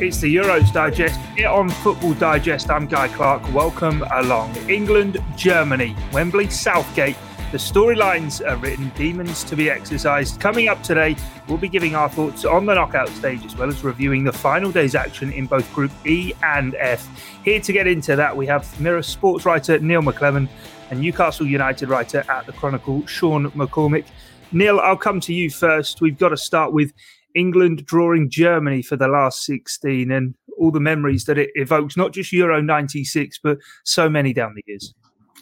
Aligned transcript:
It's 0.00 0.18
the 0.18 0.34
Euros 0.34 0.72
Digest. 0.72 1.20
Get 1.36 1.44
on 1.44 1.68
Football 1.68 2.14
Digest. 2.14 2.70
I'm 2.70 2.86
Guy 2.86 3.08
Clark. 3.08 3.52
Welcome 3.52 4.02
along. 4.14 4.56
England, 4.66 5.18
Germany, 5.36 5.94
Wembley, 6.10 6.48
Southgate. 6.48 7.16
The 7.52 7.58
storylines 7.58 8.40
are 8.48 8.56
written, 8.56 8.90
demons 8.96 9.44
to 9.44 9.56
be 9.56 9.68
exercised. 9.68 10.40
Coming 10.40 10.68
up 10.68 10.82
today, 10.82 11.16
we'll 11.46 11.58
be 11.58 11.68
giving 11.68 11.94
our 11.94 12.08
thoughts 12.08 12.46
on 12.46 12.64
the 12.64 12.72
knockout 12.72 13.10
stage 13.10 13.44
as 13.44 13.54
well 13.54 13.68
as 13.68 13.84
reviewing 13.84 14.24
the 14.24 14.32
final 14.32 14.72
day's 14.72 14.94
action 14.94 15.34
in 15.34 15.44
both 15.44 15.70
Group 15.74 15.92
E 16.06 16.32
and 16.42 16.74
F. 16.76 17.06
Here 17.44 17.60
to 17.60 17.70
get 17.70 17.86
into 17.86 18.16
that, 18.16 18.34
we 18.34 18.46
have 18.46 18.80
Mirror 18.80 19.02
sports 19.02 19.44
writer 19.44 19.78
Neil 19.80 20.00
McLeman 20.00 20.48
and 20.90 21.00
Newcastle 21.00 21.46
United 21.46 21.90
writer 21.90 22.24
at 22.30 22.46
the 22.46 22.52
Chronicle, 22.52 23.04
Sean 23.06 23.50
McCormick. 23.50 24.06
Neil, 24.50 24.80
I'll 24.80 24.96
come 24.96 25.20
to 25.20 25.34
you 25.34 25.50
first. 25.50 26.00
We've 26.00 26.18
got 26.18 26.30
to 26.30 26.38
start 26.38 26.72
with 26.72 26.94
England 27.34 27.86
drawing 27.86 28.30
Germany 28.30 28.82
for 28.82 28.96
the 28.96 29.08
last 29.08 29.44
16 29.44 30.10
and 30.10 30.34
all 30.58 30.70
the 30.70 30.80
memories 30.80 31.24
that 31.24 31.38
it 31.38 31.50
evokes, 31.54 31.96
not 31.96 32.12
just 32.12 32.32
Euro 32.32 32.60
96, 32.60 33.38
but 33.42 33.58
so 33.84 34.08
many 34.08 34.32
down 34.32 34.54
the 34.54 34.62
years. 34.66 34.94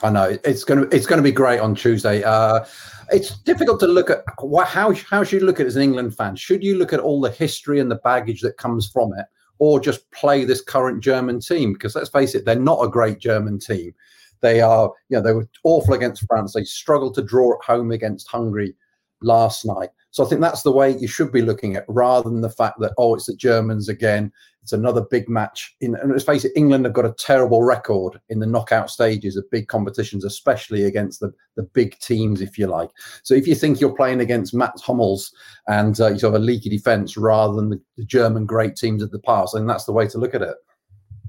I 0.03 0.11
know 0.11 0.39
it's 0.45 0.63
going 0.63 0.89
to 0.89 0.97
it's 0.97 1.07
going 1.07 1.17
to 1.17 1.25
be 1.25 1.33
great 1.33 1.59
on 1.59 1.75
Tuesday. 1.75 2.23
Uh, 2.23 2.65
it's 3.11 3.37
difficult 3.41 3.81
to 3.81 3.89
look 3.89 4.11
at 4.11 4.23
how 4.67 4.93
how 4.95 5.25
should 5.25 5.41
you 5.41 5.47
look 5.47 5.59
at 5.59 5.67
it 5.67 5.69
as 5.69 5.77
an 5.77 5.83
England 5.83 6.17
fan? 6.17 6.37
Should 6.37 6.63
you 6.63 6.77
look 6.77 6.93
at 6.93 7.01
all 7.01 7.21
the 7.21 7.33
history 7.33 7.81
and 7.81 7.91
the 7.91 7.97
baggage 7.97 8.41
that 8.43 8.59
comes 8.59 8.89
from 8.89 9.13
it, 9.19 9.27
or 9.59 9.81
just 9.81 10.09
play 10.13 10.45
this 10.45 10.61
current 10.61 11.03
German 11.03 11.41
team? 11.41 11.73
Because 11.73 11.97
let's 11.97 12.11
face 12.11 12.37
it, 12.37 12.45
they're 12.45 12.55
not 12.55 12.85
a 12.85 12.89
great 12.89 13.19
German 13.19 13.59
team. 13.59 13.93
They 14.41 14.61
are, 14.61 14.93
you 15.09 15.17
know, 15.17 15.23
they 15.23 15.33
were 15.33 15.49
awful 15.65 15.95
against 15.95 16.25
France. 16.29 16.53
They 16.53 16.63
struggled 16.63 17.15
to 17.15 17.23
draw 17.23 17.55
at 17.55 17.65
home 17.65 17.91
against 17.91 18.29
Hungary 18.29 18.77
last 19.21 19.65
night. 19.67 19.89
So 20.11 20.25
I 20.25 20.29
think 20.29 20.41
that's 20.41 20.63
the 20.63 20.73
way 20.73 20.97
you 20.97 21.07
should 21.07 21.33
be 21.33 21.43
looking 21.43 21.77
at, 21.77 21.85
rather 21.89 22.31
than 22.31 22.41
the 22.41 22.51
fact 22.51 22.81
that 22.81 22.93
oh, 22.99 23.15
it's 23.15 23.27
the 23.27 23.37
Germans 23.37 23.89
again. 23.89 24.33
It's 24.63 24.73
another 24.73 25.03
big 25.11 25.31
match. 25.31 25.75
In, 25.81 25.95
and 25.95 26.11
let's 26.11 26.25
face 26.25 26.45
it, 26.45 26.53
England 26.55 26.85
have 26.85 26.93
got 26.93 27.07
a 27.07 27.15
terrible 27.19 27.63
record 27.63 28.21
in 28.29 28.41
the 28.41 28.47
knockout 28.47 28.91
stages 28.91 29.35
of 29.37 29.51
big 29.51 29.67
competitions, 29.67 30.25
especially 30.25 30.85
against 30.85 31.21
the, 31.21 31.33
the 31.57 31.63
big 31.63 31.99
teams, 32.01 32.43
if 32.43 32.59
you 32.59 32.67
like. 32.67 32.91
So 33.23 33.35
if 33.35 33.47
you 33.47 33.55
think 33.55 33.81
you're 33.81 33.97
playing 33.97 34.21
against 34.21 34.53
Mats 34.53 34.83
Hummels 34.83 35.33
and 35.69 35.99
uh, 35.99 36.09
you 36.09 36.19
have 36.21 36.35
a 36.35 36.39
leaky 36.39 36.69
defence 36.69 37.17
rather 37.17 37.55
than 37.55 37.71
the, 37.71 37.81
the 37.97 38.05
German 38.05 38.45
great 38.45 38.77
teams 38.77 39.03
of 39.03 39.11
the 39.11 39.21
past, 39.21 39.55
then 39.55 39.67
that's 39.67 39.85
the 39.85 39.93
way 39.93 40.07
to 40.09 40.19
look 40.19 40.35
at 40.35 40.43
it. 40.43 40.57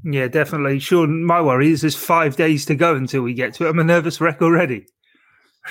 Yeah, 0.04 0.28
definitely. 0.28 0.80
Sean, 0.80 1.24
my 1.24 1.42
worry 1.42 1.72
is 1.72 1.82
there's 1.82 1.96
five 1.96 2.36
days 2.36 2.66
to 2.66 2.76
go 2.76 2.96
until 2.96 3.22
we 3.22 3.34
get 3.34 3.54
to 3.56 3.68
it. 3.68 3.70
I'm 3.70 3.80
a 3.80 3.84
nervous 3.84 4.20
wreck 4.20 4.42
already. 4.42 4.86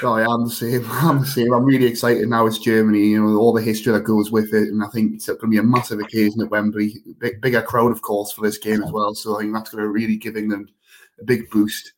Oh, 0.03 0.17
yeah, 0.17 0.29
I'm 0.29 0.45
the 0.45 0.51
same. 0.51 0.85
I'm 0.89 1.21
the 1.21 1.27
same. 1.27 1.53
I'm 1.53 1.65
really 1.65 1.87
excited 1.87 2.29
now. 2.29 2.47
It's 2.47 2.59
Germany, 2.59 3.09
you 3.09 3.21
know, 3.21 3.37
all 3.37 3.53
the 3.53 3.63
history 3.63 3.93
that 3.93 4.05
goes 4.05 4.31
with 4.31 4.55
it, 4.55 4.69
and 4.69 4.83
I 4.83 4.89
think 4.89 5.15
it's 5.15 5.27
going 5.27 5.39
to 5.39 5.47
be 5.49 5.59
a 5.59 5.63
massive 5.63 5.99
occasion 5.99 6.41
at 6.41 6.51
Wembley. 6.51 6.95
Big, 7.19 7.41
bigger 7.41 7.63
crowd, 7.63 7.91
of 7.91 8.03
course, 8.03 8.33
for 8.33 8.43
this 8.43 8.59
game 8.59 8.83
as 8.83 8.93
well. 8.93 9.15
So 9.15 9.37
I 9.37 9.41
think 9.41 9.55
that's 9.55 9.71
going 9.71 9.83
to 9.83 9.89
really 9.89 10.17
give 10.17 10.35
them 10.35 10.69
a 11.21 11.25
big 11.25 11.51
boost. 11.51 11.93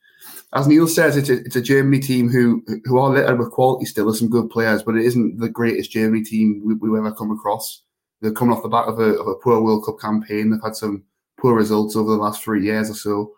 As 0.52 0.66
Neil 0.66 0.88
says, 0.88 1.16
it's 1.16 1.28
a, 1.28 1.38
it's 1.44 1.56
a 1.56 1.62
Germany 1.62 2.00
team 2.00 2.28
who 2.28 2.64
who 2.84 2.98
are 2.98 3.10
littered 3.10 3.38
with 3.38 3.52
quality 3.52 3.84
still. 3.84 4.06
There's 4.06 4.18
some 4.18 4.30
good 4.30 4.50
players, 4.50 4.82
but 4.82 4.96
it 4.96 5.04
isn't 5.04 5.38
the 5.38 5.48
greatest 5.48 5.92
Germany 5.92 6.24
team 6.24 6.62
we, 6.64 6.74
we've 6.74 6.98
ever 6.98 7.14
come 7.14 7.30
across. 7.30 7.82
They're 8.20 8.32
coming 8.32 8.54
off 8.54 8.62
the 8.62 8.68
back 8.68 8.86
of 8.86 8.98
a, 8.98 9.18
of 9.18 9.26
a 9.28 9.36
poor 9.36 9.60
World 9.60 9.84
Cup 9.84 10.00
campaign. 10.00 10.50
They've 10.50 10.62
had 10.62 10.76
some 10.76 11.04
poor 11.38 11.54
results 11.54 11.96
over 11.96 12.10
the 12.10 12.16
last 12.16 12.42
three 12.42 12.64
years 12.64 12.90
or 12.90 12.94
so. 12.94 13.32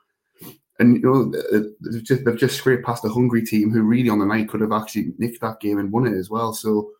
And 0.83 0.97
you 0.97 1.03
know 1.03 1.39
uh, 1.57 1.63
they've 1.81 2.03
just, 2.03 2.25
they've 2.25 2.37
just 2.37 2.57
scraped 2.57 2.85
past 2.85 3.05
a 3.05 3.09
Hungary 3.09 3.45
team 3.45 3.71
who 3.71 3.83
really 3.83 4.09
on 4.09 4.19
the 4.19 4.27
night 4.27 4.49
could 4.49 4.61
have 4.61 4.73
actually 4.73 5.13
nicked 5.19 5.41
that 5.41 5.61
game 5.61 5.79
and 5.79 5.93
won 5.93 6.07
it 6.07 6.19
as 6.19 6.29
well. 6.29 6.53
So 6.53 6.91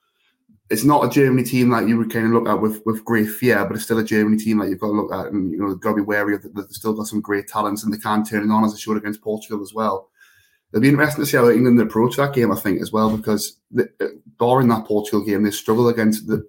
it's 0.71 0.85
not 0.85 1.05
a 1.05 1.11
Germany 1.11 1.43
team 1.43 1.71
that 1.71 1.89
you 1.89 1.99
would 1.99 2.13
kind 2.13 2.27
of 2.27 2.33
look 2.33 2.49
at 2.49 2.61
with, 2.61 2.81
with 2.87 3.05
great 3.05 3.29
fear, 3.29 3.65
but 3.67 3.75
it's 3.75 3.85
still 3.85 3.99
a 3.99 4.05
Germany 4.05 4.39
team 4.39 4.59
that 4.59 4.69
you've 4.69 4.79
got 4.79 4.87
to 4.87 4.93
look 4.93 5.13
at 5.13 5.33
and 5.33 5.51
you 5.51 5.59
know 5.59 5.75
got 5.75 5.91
to 5.91 5.97
be 5.97 6.03
wary 6.03 6.37
of 6.37 6.43
that. 6.43 6.55
They've 6.55 6.67
still 6.71 6.95
got 6.95 7.09
some 7.09 7.21
great 7.21 7.49
talents 7.49 7.83
and 7.83 7.93
they 7.93 7.99
can 7.99 8.25
turn 8.25 8.49
it 8.49 8.55
on 8.55 8.65
as 8.65 8.73
they 8.73 8.79
showed 8.79 8.97
against 8.97 9.21
Portugal 9.21 9.63
as 9.63 9.75
well. 9.75 10.11
It'll 10.73 10.81
be 10.81 10.89
interesting 10.89 11.25
to 11.25 11.27
see 11.31 11.37
how 11.37 11.51
England 11.51 11.81
approach 11.81 12.17
that 12.17 12.35
game, 12.35 12.53
I 12.53 12.57
think, 12.57 12.81
as 12.81 12.93
well, 12.93 13.15
because 13.15 13.59
the, 13.73 13.91
uh, 14.01 14.07
barring 14.39 14.69
that 14.69 14.87
Portugal 14.87 15.25
game, 15.25 15.43
they 15.43 15.51
struggle 15.51 15.89
against 15.89 16.27
the 16.27 16.43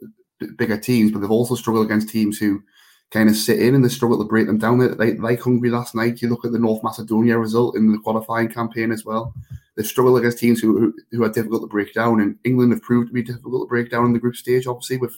bigger 0.56 0.78
teams, 0.78 1.12
but 1.12 1.20
they've 1.20 1.32
also 1.32 1.56
struggled 1.56 1.86
against 1.86 2.10
teams 2.10 2.38
who 2.38 2.64
kind 3.14 3.30
of 3.30 3.36
sit 3.36 3.62
in 3.62 3.76
and 3.76 3.86
they 3.86 3.90
struggle 3.90 4.18
to 4.18 4.24
break 4.24 4.48
them 4.48 4.58
down. 4.58 4.80
Like, 4.98 5.20
like 5.20 5.40
Hungary 5.40 5.70
last 5.70 5.94
night, 5.94 6.22
you 6.22 6.30
look 6.30 6.44
at 6.46 6.52
the 6.52 6.60
North 6.60 6.84
Macedonia 6.84 7.38
result 7.38 7.76
in 7.76 7.92
the 7.92 8.00
qualifying 8.00 8.50
campaign 8.50 8.92
as 8.92 9.06
well. 9.06 9.36
They've 9.76 9.86
struggled 9.86 10.18
against 10.18 10.40
teams 10.40 10.60
who, 10.60 10.94
who, 11.12 11.24
are 11.24 11.30
difficult 11.30 11.62
to 11.62 11.68
break 11.68 11.94
down, 11.94 12.20
and 12.22 12.38
England 12.44 12.72
have 12.74 12.82
proved 12.82 13.10
to 13.10 13.14
be 13.14 13.22
difficult 13.22 13.64
to 13.64 13.70
break 13.70 13.92
down 13.92 14.06
in 14.06 14.14
the 14.14 14.20
group 14.20 14.36
stage, 14.36 14.66
obviously, 14.66 14.98
with 14.98 15.16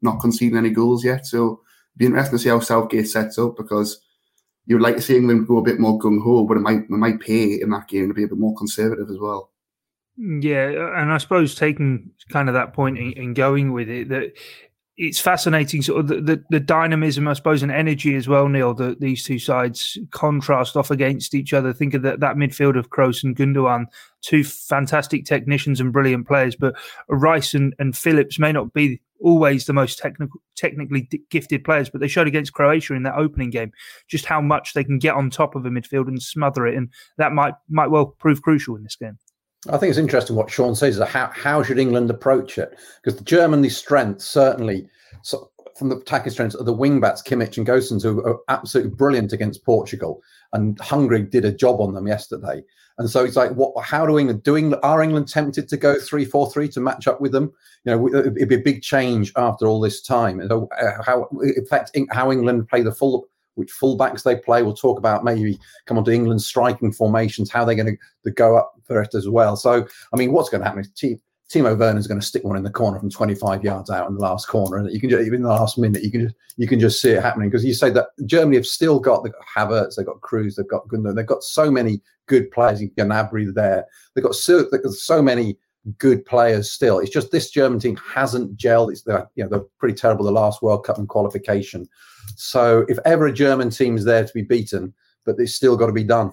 not 0.00 0.20
conceding 0.20 0.58
any 0.58 0.70
goals 0.70 1.04
yet. 1.04 1.26
So 1.26 1.36
it'll 1.38 1.60
be 1.98 2.06
interesting 2.06 2.38
to 2.38 2.42
see 2.42 2.48
how 2.48 2.60
Southgate 2.60 3.08
sets 3.08 3.38
up 3.38 3.56
because 3.56 4.00
you 4.66 4.76
would 4.76 4.82
like 4.82 4.96
to 4.96 5.02
see 5.02 5.16
England 5.16 5.46
go 5.46 5.58
a 5.58 5.62
bit 5.62 5.78
more 5.78 5.98
gung 5.98 6.22
ho, 6.22 6.44
but 6.44 6.56
it 6.56 6.60
might 6.60 6.84
it 6.84 6.90
might 6.90 7.20
pay 7.20 7.60
in 7.60 7.70
that 7.70 7.88
game 7.88 8.08
to 8.08 8.14
be 8.14 8.24
a 8.24 8.28
bit 8.28 8.38
more 8.38 8.56
conservative 8.56 9.10
as 9.10 9.18
well. 9.18 9.50
Mm, 10.18 10.42
yeah, 10.42 11.00
and 11.00 11.12
I 11.12 11.18
suppose 11.18 11.54
taking 11.54 12.10
kind 12.30 12.48
of 12.48 12.54
that 12.54 12.72
point 12.72 12.98
and 12.98 13.34
going 13.36 13.72
with 13.72 13.88
it 13.88 14.08
that 14.08 14.32
it's 14.96 15.20
fascinating, 15.20 15.82
sort 15.82 16.00
of 16.00 16.08
the, 16.08 16.20
the, 16.20 16.44
the, 16.50 16.60
dynamism, 16.60 17.26
I 17.26 17.32
suppose, 17.32 17.64
and 17.64 17.72
energy 17.72 18.14
as 18.14 18.28
well, 18.28 18.48
Neil, 18.48 18.74
that 18.74 19.00
these 19.00 19.24
two 19.24 19.40
sides 19.40 19.98
contrast 20.12 20.76
off 20.76 20.90
against 20.90 21.34
each 21.34 21.52
other. 21.52 21.72
Think 21.72 21.94
of 21.94 22.02
that, 22.02 22.20
that 22.20 22.36
midfield 22.36 22.78
of 22.78 22.90
Kroos 22.90 23.24
and 23.24 23.34
Gundogan, 23.34 23.86
two 24.22 24.44
fantastic 24.44 25.24
technicians 25.24 25.80
and 25.80 25.92
brilliant 25.92 26.28
players, 26.28 26.54
but 26.54 26.76
Rice 27.08 27.54
and, 27.54 27.74
and 27.80 27.96
Phillips 27.96 28.38
may 28.38 28.52
not 28.52 28.72
be 28.72 29.00
always 29.20 29.66
the 29.66 29.72
most 29.72 29.98
technical, 29.98 30.40
technically 30.54 31.08
gifted 31.28 31.64
players, 31.64 31.90
but 31.90 32.00
they 32.00 32.08
showed 32.08 32.28
against 32.28 32.52
Croatia 32.52 32.94
in 32.94 33.02
that 33.02 33.16
opening 33.16 33.50
game 33.50 33.72
just 34.06 34.26
how 34.26 34.40
much 34.40 34.74
they 34.74 34.84
can 34.84 34.98
get 35.00 35.14
on 35.14 35.28
top 35.28 35.56
of 35.56 35.66
a 35.66 35.70
midfield 35.70 36.06
and 36.06 36.22
smother 36.22 36.68
it, 36.68 36.76
and 36.76 36.88
that 37.16 37.32
might 37.32 37.54
might 37.68 37.90
well 37.90 38.06
prove 38.06 38.42
crucial 38.42 38.76
in 38.76 38.84
this 38.84 38.96
game. 38.96 39.18
I 39.70 39.78
think 39.78 39.90
it's 39.90 39.98
interesting 39.98 40.36
what 40.36 40.50
Sean 40.50 40.74
says. 40.74 40.98
Is 40.98 41.08
how 41.08 41.30
how 41.32 41.62
should 41.62 41.78
England 41.78 42.10
approach 42.10 42.58
it? 42.58 42.78
Because 43.02 43.18
the 43.18 43.24
Germany 43.24 43.68
strength 43.68 44.22
certainly 44.22 44.88
so 45.22 45.50
from 45.76 45.88
the 45.88 45.96
attacking 45.96 46.32
strengths 46.32 46.54
of 46.54 46.66
the 46.66 46.72
wing 46.72 47.00
backs 47.00 47.22
Kimmich 47.22 47.56
and 47.56 47.66
Gosens, 47.66 48.02
who 48.02 48.24
are 48.24 48.38
absolutely 48.48 48.94
brilliant 48.94 49.32
against 49.32 49.64
Portugal, 49.64 50.22
and 50.52 50.78
Hungary 50.80 51.22
did 51.22 51.44
a 51.44 51.52
job 51.52 51.80
on 51.80 51.94
them 51.94 52.06
yesterday. 52.06 52.62
And 52.98 53.10
so 53.10 53.24
it's 53.24 53.34
like, 53.34 53.50
what? 53.52 53.72
How 53.84 54.06
do 54.06 54.18
England 54.18 54.44
doing? 54.44 54.72
Are 54.74 55.02
England 55.02 55.26
tempted 55.26 55.68
to 55.68 55.76
go 55.76 55.98
three 55.98 56.24
four 56.24 56.50
three 56.50 56.68
to 56.68 56.80
match 56.80 57.08
up 57.08 57.20
with 57.20 57.32
them? 57.32 57.52
You 57.84 57.96
know, 57.96 58.08
it'd 58.08 58.48
be 58.48 58.54
a 58.54 58.58
big 58.58 58.82
change 58.82 59.32
after 59.36 59.66
all 59.66 59.80
this 59.80 60.00
time. 60.00 60.40
So 60.46 60.68
uh, 60.80 61.02
how 61.02 61.28
affect 61.56 61.96
how 62.10 62.30
England 62.30 62.68
play 62.68 62.82
the 62.82 62.92
full 62.92 63.26
which 63.54 63.72
fullbacks 63.72 64.22
they 64.22 64.36
play. 64.36 64.62
We'll 64.62 64.74
talk 64.74 64.98
about 64.98 65.24
maybe 65.24 65.58
come 65.86 65.98
on 65.98 66.04
to 66.04 66.12
England's 66.12 66.46
striking 66.46 66.92
formations, 66.92 67.50
how 67.50 67.64
they're 67.64 67.74
going 67.74 67.96
to, 68.24 68.30
go 68.32 68.56
up 68.56 68.74
for 68.84 69.02
it 69.02 69.14
as 69.14 69.28
well. 69.28 69.54
So, 69.54 69.86
I 70.12 70.16
mean, 70.16 70.32
what's 70.32 70.48
going 70.48 70.60
to 70.60 70.66
happen 70.66 70.80
is 70.80 70.90
T- 70.90 71.20
Timo 71.52 71.78
Werner's 71.78 72.06
going 72.06 72.20
to 72.20 72.26
stick 72.26 72.42
one 72.42 72.56
in 72.56 72.62
the 72.62 72.70
corner 72.70 72.98
from 72.98 73.10
25 73.10 73.62
yards 73.62 73.90
out 73.90 74.08
in 74.08 74.14
the 74.14 74.20
last 74.20 74.46
corner, 74.48 74.78
and 74.78 74.90
you 74.90 74.98
can 74.98 75.10
just, 75.10 75.22
even 75.22 75.36
in 75.36 75.42
the 75.42 75.48
last 75.48 75.78
minute, 75.78 76.02
you 76.02 76.10
can 76.10 76.22
just 76.22 76.34
you 76.56 76.66
can 76.66 76.80
just 76.80 77.00
see 77.00 77.10
it 77.10 77.22
happening 77.22 77.48
because 77.50 77.64
you 77.64 77.74
say 77.74 77.90
that 77.90 78.08
Germany 78.24 78.56
have 78.56 78.66
still 78.66 78.98
got 78.98 79.22
the 79.22 79.32
Havertz, 79.54 79.96
they've 79.96 80.06
got 80.06 80.20
Kroos, 80.20 80.56
they've 80.56 80.68
got 80.68 80.88
Gundogan, 80.88 81.14
they've 81.14 81.26
got 81.26 81.42
so 81.42 81.70
many 81.70 82.00
good 82.26 82.50
players. 82.50 82.80
In 82.80 82.90
Gnabry 82.90 83.52
there, 83.52 83.84
they've 84.14 84.24
got 84.24 84.34
so, 84.34 84.66
they've 84.70 84.82
got 84.82 84.94
so 84.94 85.20
many 85.20 85.58
good 85.98 86.24
players 86.24 86.70
still. 86.70 86.98
It's 86.98 87.10
just 87.10 87.30
this 87.30 87.50
German 87.50 87.78
team 87.78 87.96
hasn't 87.96 88.56
gelled. 88.56 88.90
It's 88.92 89.04
you 89.06 89.44
know 89.44 89.48
they're 89.48 89.66
pretty 89.78 89.94
terrible 89.94 90.24
the 90.24 90.32
last 90.32 90.62
World 90.62 90.84
Cup 90.84 90.98
and 90.98 91.08
qualification. 91.08 91.88
So 92.36 92.84
if 92.88 92.98
ever 93.04 93.26
a 93.26 93.32
German 93.32 93.70
team 93.70 93.96
is 93.96 94.04
there 94.04 94.24
to 94.24 94.32
be 94.32 94.42
beaten, 94.42 94.94
but 95.24 95.36
it's 95.38 95.54
still 95.54 95.76
got 95.76 95.86
to 95.86 95.92
be 95.92 96.04
done. 96.04 96.32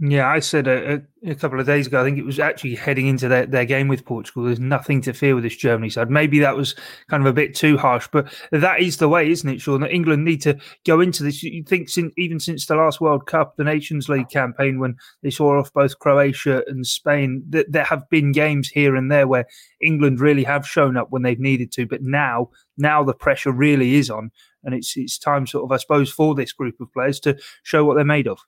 Yeah, 0.00 0.28
I 0.28 0.38
said 0.38 0.68
a, 0.68 1.02
a, 1.26 1.34
couple 1.34 1.58
of 1.58 1.66
days 1.66 1.88
ago, 1.88 2.00
I 2.00 2.04
think 2.04 2.18
it 2.18 2.24
was 2.24 2.38
actually 2.38 2.76
heading 2.76 3.08
into 3.08 3.26
their, 3.26 3.46
their 3.46 3.64
game 3.64 3.88
with 3.88 4.04
Portugal. 4.04 4.44
There's 4.44 4.60
nothing 4.60 5.00
to 5.00 5.12
fear 5.12 5.34
with 5.34 5.42
this 5.42 5.56
Germany 5.56 5.90
side. 5.90 6.08
Maybe 6.08 6.38
that 6.38 6.56
was 6.56 6.76
kind 7.10 7.20
of 7.20 7.26
a 7.26 7.32
bit 7.32 7.52
too 7.52 7.76
harsh, 7.76 8.06
but 8.12 8.32
that 8.52 8.80
is 8.80 8.98
the 8.98 9.08
way, 9.08 9.28
isn't 9.28 9.48
it, 9.48 9.60
Sean? 9.60 9.80
That 9.80 9.90
England 9.90 10.24
need 10.24 10.40
to 10.42 10.56
go 10.86 11.00
into 11.00 11.24
this. 11.24 11.42
You 11.42 11.64
think 11.64 11.88
since, 11.88 12.12
even 12.16 12.38
since 12.38 12.66
the 12.66 12.76
last 12.76 13.00
World 13.00 13.26
Cup, 13.26 13.56
the 13.56 13.64
Nations 13.64 14.08
League 14.08 14.28
campaign, 14.28 14.78
when 14.78 14.94
they 15.24 15.30
saw 15.30 15.58
off 15.58 15.72
both 15.72 15.98
Croatia 15.98 16.62
and 16.68 16.86
Spain, 16.86 17.42
that 17.48 17.72
there 17.72 17.82
have 17.82 18.08
been 18.08 18.30
games 18.30 18.68
here 18.68 18.94
and 18.94 19.10
there 19.10 19.26
where 19.26 19.48
England 19.82 20.20
really 20.20 20.44
have 20.44 20.64
shown 20.64 20.96
up 20.96 21.08
when 21.10 21.22
they've 21.22 21.40
needed 21.40 21.72
to. 21.72 21.86
But 21.86 22.02
now, 22.02 22.50
now 22.76 23.02
the 23.02 23.14
pressure 23.14 23.50
really 23.50 23.96
is 23.96 24.10
on, 24.10 24.30
and 24.62 24.76
it's 24.76 24.96
it's 24.96 25.18
time, 25.18 25.48
sort 25.48 25.64
of, 25.64 25.72
I 25.72 25.78
suppose, 25.78 26.08
for 26.08 26.36
this 26.36 26.52
group 26.52 26.80
of 26.80 26.92
players 26.92 27.18
to 27.20 27.36
show 27.64 27.84
what 27.84 27.94
they're 27.94 28.04
made 28.04 28.28
of. 28.28 28.38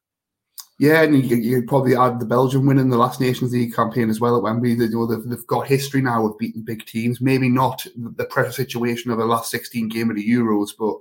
Yeah, 0.81 1.03
and 1.03 1.23
you, 1.23 1.37
you 1.37 1.62
probably 1.65 1.94
add 1.94 2.19
the 2.19 2.25
Belgium 2.25 2.65
win 2.65 2.79
in 2.79 2.88
the 2.88 2.97
last 2.97 3.21
Nations 3.21 3.53
League 3.53 3.75
campaign 3.75 4.09
as 4.09 4.19
well 4.19 4.35
at 4.38 4.43
Wembley. 4.43 4.75
They, 4.75 4.87
you 4.87 4.93
know, 4.93 5.06
they've, 5.06 5.23
they've, 5.29 5.47
got 5.47 5.67
history 5.67 6.00
now 6.00 6.25
of 6.25 6.38
beating 6.38 6.62
big 6.62 6.87
teams. 6.87 7.21
Maybe 7.21 7.50
not 7.50 7.87
the 7.94 8.25
pressure 8.25 8.53
situation 8.53 9.11
of 9.11 9.19
the 9.19 9.27
last 9.27 9.50
16 9.50 9.91
game 9.91 10.09
of 10.09 10.17
the 10.17 10.27
Euros, 10.27 10.71
but 10.79 10.97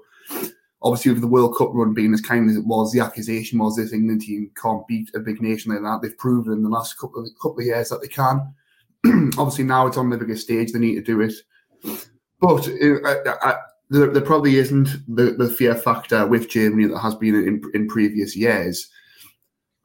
obviously 0.82 1.14
with 1.14 1.22
the 1.22 1.28
World 1.28 1.56
Cup 1.58 1.70
run 1.72 1.94
being 1.94 2.14
as 2.14 2.20
kind 2.20 2.50
as 2.50 2.58
it 2.58 2.66
was, 2.66 2.92
the 2.92 3.00
accusation 3.00 3.58
was 3.58 3.78
this 3.78 3.94
England 3.94 4.20
team 4.20 4.52
can't 4.62 4.86
beat 4.86 5.12
a 5.16 5.20
big 5.20 5.42
nation 5.42 5.72
like 5.72 5.82
that. 5.82 6.02
They've 6.02 6.18
proven 6.18 6.52
in 6.52 6.62
the 6.62 6.68
last 6.68 7.00
couple 7.00 7.24
of, 7.24 7.30
couple 7.42 7.60
of 7.60 7.66
years 7.66 7.88
that 7.88 8.02
they 8.02 8.10
can. 8.10 8.54
obviously 9.38 9.64
now 9.64 9.88
it's 9.88 9.96
on 9.96 10.10
the 10.10 10.18
biggest 10.18 10.44
stage. 10.44 10.74
They 10.74 10.80
need 10.80 10.96
to 10.96 11.02
do 11.02 11.22
it. 11.22 11.34
But 12.42 12.68
uh, 12.68 13.00
I, 13.06 13.50
I, 13.50 13.56
there, 13.90 14.08
there 14.08 14.22
probably 14.24 14.58
isn't 14.58 14.90
the, 15.08 15.32
the 15.38 15.50
fear 15.50 15.76
factor 15.76 16.28
with 16.28 16.50
Germany 16.50 16.88
that 16.88 17.00
has 17.00 17.16
been 17.16 17.36
in, 17.36 17.62
in 17.74 17.88
previous 17.88 18.36
years. 18.36 18.90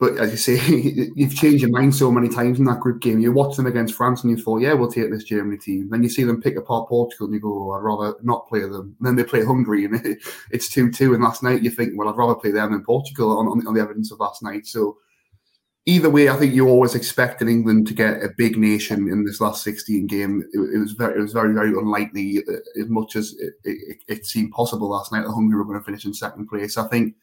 But 0.00 0.18
as 0.18 0.32
you 0.32 0.36
say, 0.36 1.10
you've 1.16 1.36
changed 1.36 1.62
your 1.62 1.70
mind 1.70 1.94
so 1.94 2.10
many 2.10 2.28
times 2.28 2.58
in 2.58 2.64
that 2.64 2.80
group 2.80 3.00
game. 3.00 3.20
You 3.20 3.32
watch 3.32 3.56
them 3.56 3.66
against 3.66 3.94
France 3.94 4.22
and 4.22 4.30
you 4.36 4.42
thought, 4.42 4.60
yeah, 4.60 4.72
we'll 4.72 4.90
take 4.90 5.10
this 5.10 5.24
Germany 5.24 5.56
team. 5.56 5.88
Then 5.88 6.02
you 6.02 6.08
see 6.08 6.24
them 6.24 6.42
pick 6.42 6.56
apart 6.56 6.88
Portugal 6.88 7.26
and 7.26 7.34
you 7.34 7.40
go, 7.40 7.70
oh, 7.70 7.72
I'd 7.72 7.82
rather 7.82 8.14
not 8.22 8.48
play 8.48 8.60
them. 8.60 8.96
And 8.98 9.06
then 9.06 9.16
they 9.16 9.24
play 9.24 9.44
Hungary 9.44 9.84
and 9.84 10.18
it's 10.50 10.68
2 10.68 10.90
2. 10.90 11.14
And 11.14 11.22
last 11.22 11.42
night 11.42 11.62
you 11.62 11.70
think, 11.70 11.92
well, 11.96 12.08
I'd 12.08 12.16
rather 12.16 12.34
play 12.34 12.50
them 12.50 12.72
than 12.72 12.84
Portugal 12.84 13.38
on, 13.38 13.46
on, 13.46 13.66
on 13.66 13.74
the 13.74 13.80
evidence 13.80 14.10
of 14.10 14.18
last 14.18 14.42
night. 14.42 14.66
So 14.66 14.98
either 15.86 16.10
way, 16.10 16.28
I 16.28 16.36
think 16.36 16.54
you 16.54 16.68
always 16.68 16.94
expected 16.94 17.48
England 17.48 17.86
to 17.86 17.94
get 17.94 18.22
a 18.22 18.30
big 18.36 18.56
nation 18.56 19.08
in 19.08 19.24
this 19.24 19.40
last 19.40 19.62
16 19.62 20.06
game. 20.06 20.42
It, 20.52 20.58
it 20.58 20.78
was 20.78 20.92
very, 20.92 21.18
it 21.18 21.22
was 21.22 21.32
very, 21.32 21.52
very 21.54 21.68
unlikely. 21.68 22.42
Uh, 22.48 22.80
as 22.80 22.88
much 22.88 23.16
as 23.16 23.34
it, 23.38 23.54
it, 23.64 23.98
it, 24.08 24.26
seemed 24.26 24.52
possible 24.52 24.88
last 24.88 25.12
night 25.12 25.24
that 25.24 25.32
Hungary 25.32 25.58
were 25.58 25.64
going 25.64 25.78
to 25.78 25.84
finish 25.84 26.04
in 26.04 26.14
second 26.14 26.48
place. 26.48 26.76
I 26.76 26.88
think 26.88 27.14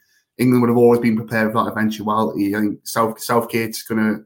England 0.41 0.61
would 0.61 0.69
have 0.69 0.77
always 0.77 0.99
been 0.99 1.15
prepared 1.15 1.51
for 1.51 1.63
that 1.63 1.71
eventuality. 1.71 2.55
I 2.55 2.61
think 2.61 2.79
South 2.83 3.21
Southgate's 3.21 3.85
to. 3.85 4.25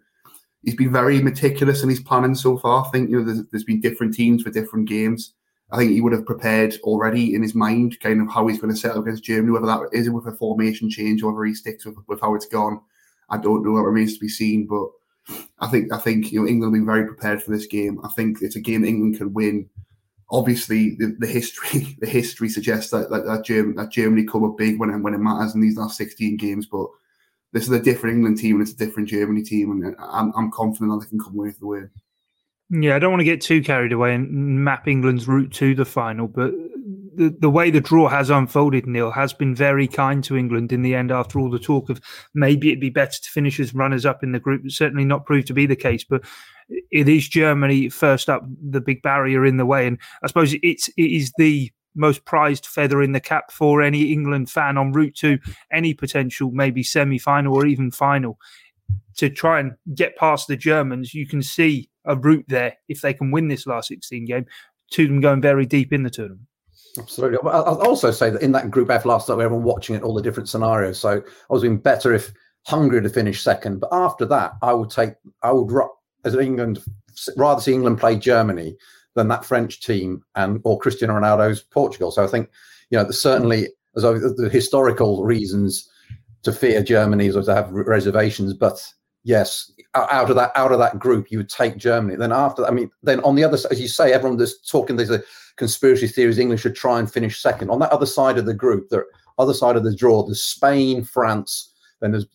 He's 0.64 0.76
been 0.76 0.92
very 0.92 1.22
meticulous 1.22 1.84
in 1.84 1.90
his 1.90 2.00
planning 2.00 2.34
so 2.34 2.58
far. 2.58 2.86
I 2.86 2.90
think 2.90 3.10
you 3.10 3.20
know 3.20 3.26
there's, 3.26 3.46
there's 3.52 3.64
been 3.66 3.82
different 3.82 4.16
teams 4.16 4.42
for 4.42 4.50
different 4.50 4.88
games. 4.88 5.34
I 5.72 5.78
think 5.78 5.92
he 5.92 6.02
would 6.02 6.14
have 6.14 6.26
prepared 6.26 6.76
already 6.84 7.36
in 7.36 7.42
his 7.42 7.54
mind 7.54 8.00
kind 8.00 8.22
of 8.22 8.32
how 8.32 8.48
he's 8.48 8.60
going 8.60 8.74
to 8.74 8.80
set 8.80 8.92
up 8.92 9.04
against 9.04 9.24
Germany, 9.24 9.52
whether 9.52 9.66
that 9.66 9.90
is 9.92 10.10
with 10.10 10.26
a 10.28 10.32
formation 10.32 10.90
change 10.90 11.22
or 11.22 11.34
whether 11.34 11.44
he 11.44 11.54
sticks 11.54 11.86
with, 11.86 11.96
with 12.08 12.22
how 12.22 12.34
it's 12.34 12.48
gone. 12.48 12.80
I 13.30 13.38
don't 13.38 13.64
know. 13.64 13.78
It 13.78 13.82
remains 13.82 14.14
to 14.14 14.20
be 14.20 14.30
seen. 14.30 14.68
But 14.68 14.88
I 15.60 15.68
think 15.68 15.92
I 15.92 15.98
think 15.98 16.32
you 16.32 16.42
know 16.42 16.48
England 16.48 16.74
will 16.74 16.80
be 16.80 16.86
very 16.86 17.06
prepared 17.06 17.44
for 17.44 17.52
this 17.52 17.68
game. 17.68 18.00
I 18.04 18.10
think 18.10 18.38
it's 18.42 18.56
a 18.56 18.62
game 18.62 18.86
England 18.86 19.18
can 19.18 19.34
win. 19.34 19.70
Obviously, 20.36 20.96
the, 20.96 21.16
the 21.20 21.28
history 21.28 21.96
the 22.00 22.08
history 22.08 22.50
suggests 22.50 22.92
that 22.92 23.10
that, 23.10 23.26
that, 23.26 23.46
Germany, 23.46 23.76
that 23.78 23.92
Germany 23.92 24.26
come 24.26 24.44
up 24.44 24.58
big 24.58 24.80
when 24.80 24.90
it, 24.90 24.98
when 24.98 25.14
it 25.14 25.20
matters 25.20 25.56
in 25.56 25.62
these 25.62 25.78
last 25.78 25.98
16 25.98 26.38
games. 26.38 26.66
But 26.66 26.88
this 27.54 27.64
is 27.64 27.72
a 27.72 27.82
different 27.82 28.16
England 28.16 28.38
team 28.38 28.56
and 28.56 28.62
it's 28.62 28.74
a 28.74 28.86
different 28.86 29.08
Germany 29.10 29.44
team, 29.44 29.72
and 29.72 29.96
uh, 29.96 30.06
I'm, 30.12 30.34
I'm 30.36 30.52
confident 30.52 30.92
that 30.92 31.06
they 31.06 31.10
can 31.10 31.20
come 31.20 31.38
away 31.40 31.48
with 31.48 31.60
the 31.60 31.68
win. 31.68 31.90
Yeah, 32.70 32.96
I 32.96 33.00
don't 33.00 33.12
want 33.12 33.22
to 33.22 33.26
get 33.26 33.42
too 33.42 33.62
carried 33.62 33.94
away 33.94 34.16
and 34.16 34.64
map 34.64 34.88
England's 34.88 35.28
route 35.28 35.54
to 35.54 35.76
the 35.76 35.86
final, 35.86 36.28
but 36.28 36.52
the, 37.16 37.36
the 37.40 37.50
way 37.50 37.70
the 37.72 37.82
draw 37.82 38.08
has 38.10 38.30
unfolded, 38.30 38.86
Neil, 38.86 39.12
has 39.12 39.34
been 39.34 39.56
very 39.56 39.88
kind 39.88 40.24
to 40.26 40.36
England 40.36 40.72
in 40.72 40.82
the 40.82 40.96
end 40.96 41.12
after 41.12 41.40
all 41.40 41.50
the 41.50 41.60
talk 41.60 41.90
of 41.90 42.02
maybe 42.34 42.70
it'd 42.70 42.80
be 42.80 42.90
better 42.90 43.20
to 43.22 43.30
finish 43.30 43.60
as 43.60 43.74
runners 43.74 44.06
up 44.06 44.24
in 44.24 44.32
the 44.32 44.40
group. 44.40 44.70
Certainly 44.70 45.06
not 45.06 45.26
proved 45.26 45.48
to 45.48 45.54
be 45.54 45.66
the 45.66 45.76
case, 45.76 46.04
but 46.04 46.24
it 46.92 47.08
is 47.08 47.28
Germany 47.28 47.90
first 47.90 48.30
up, 48.30 48.44
the 48.62 48.82
big 48.82 49.02
barrier 49.02 49.46
in 49.46 49.58
the 49.58 49.66
way. 49.66 49.88
And 49.88 50.00
I 50.24 50.28
suppose 50.28 50.56
it's, 50.62 50.88
it 50.90 51.12
is 51.12 51.32
the 51.38 51.72
most 51.96 52.26
prized 52.26 52.66
feather 52.66 53.02
in 53.02 53.14
the 53.14 53.20
cap 53.20 53.52
for 53.52 53.82
any 53.82 54.12
England 54.12 54.50
fan 54.50 54.78
en 54.78 54.92
route 54.92 55.16
to 55.16 55.40
any 55.72 55.94
potential, 55.94 56.52
maybe 56.52 56.84
semi 56.84 57.18
final 57.18 57.56
or 57.56 57.66
even 57.66 57.92
final. 57.92 58.38
To 59.18 59.30
try 59.30 59.62
and 59.62 59.76
get 59.96 60.18
past 60.18 60.48
the 60.48 60.58
Germans, 60.58 61.14
you 61.14 61.26
can 61.26 61.42
see 61.42 61.90
a 62.04 62.16
route 62.16 62.46
there 62.50 62.76
if 62.90 63.02
they 63.02 63.14
can 63.14 63.32
win 63.32 63.48
this 63.48 63.66
last 63.66 63.88
16 63.88 64.26
game 64.26 64.46
to 64.92 65.08
them 65.08 65.22
going 65.22 65.42
very 65.42 65.66
deep 65.66 65.94
in 65.94 66.04
the 66.04 66.10
tournament. 66.10 66.48
Absolutely. 66.98 67.38
I'll 67.44 67.82
also 67.82 68.12
say 68.12 68.30
that 68.30 68.42
in 68.42 68.52
that 68.54 68.72
Group 68.72 68.90
F 68.90 69.06
last 69.06 69.28
night, 69.28 69.36
we 69.36 69.44
everyone 69.44 69.66
watching 69.66 69.96
it, 69.96 70.04
all 70.04 70.14
the 70.14 70.22
different 70.22 70.50
scenarios. 70.50 71.00
So 71.00 71.18
I 71.18 71.54
was 71.54 71.62
been 71.62 71.78
better 71.78 72.14
if 72.14 72.32
Hungary 72.66 73.02
to 73.02 73.10
finish 73.10 73.42
second. 73.42 73.80
But 73.80 73.90
after 73.92 74.26
that, 74.26 74.54
I 74.62 74.74
would 74.74 74.90
take, 74.90 75.14
I 75.44 75.52
would, 75.52 75.72
as 76.24 76.36
England, 76.36 76.82
rather 77.38 77.62
see 77.62 77.74
England 77.74 78.00
play 78.00 78.18
Germany 78.18 78.76
than 79.16 79.28
that 79.30 79.46
French 79.46 79.82
team 79.82 80.24
and 80.36 80.60
or 80.64 80.80
Cristiano 80.80 81.16
Ronaldo's 81.16 81.62
Portugal. 81.62 82.12
So 82.12 82.24
I 82.24 82.28
think, 82.28 82.50
you 82.90 82.98
know, 82.98 83.10
certainly 83.12 83.68
as 83.96 84.04
the 84.04 84.50
historical 84.52 85.24
reasons 85.24 85.90
to 86.44 86.52
fear 86.52 86.84
Germany 86.84 87.30
or 87.32 87.42
to 87.42 87.56
have 87.56 87.72
reservations. 87.72 88.54
But 88.54 88.86
yes, 89.24 89.72
out 89.96 90.30
of 90.30 90.36
that 90.36 90.52
out 90.56 90.72
of 90.72 90.80
that 90.80 91.00
group, 91.00 91.32
you 91.32 91.38
would 91.40 91.50
take 91.50 91.78
Germany. 91.78 92.16
Then 92.18 92.32
after, 92.32 92.66
I 92.66 92.72
mean, 92.72 92.92
then 93.04 93.20
on 93.22 93.36
the 93.36 93.44
other 93.44 93.58
side, 93.58 93.72
as 93.72 93.82
you 93.82 93.88
say, 93.88 94.12
everyone 94.12 94.38
that's 94.38 94.60
talking, 94.70 94.96
there's 94.96 95.10
a 95.10 95.24
conspiracy 95.58 96.08
theories 96.08 96.38
England 96.38 96.60
should 96.60 96.76
try 96.76 97.00
and 97.00 97.12
finish 97.12 97.42
second. 97.42 97.70
On 97.70 97.80
that 97.80 97.92
other 97.92 98.06
side 98.06 98.38
of 98.38 98.46
the 98.46 98.54
group, 98.54 98.90
the 98.90 99.04
other 99.38 99.54
side 99.54 99.76
of 99.76 99.84
the 99.84 99.96
draw, 99.96 100.24
there's 100.24 100.44
Spain, 100.44 101.04
France, 101.04 101.74
then 102.02 102.12
there's 102.12 102.28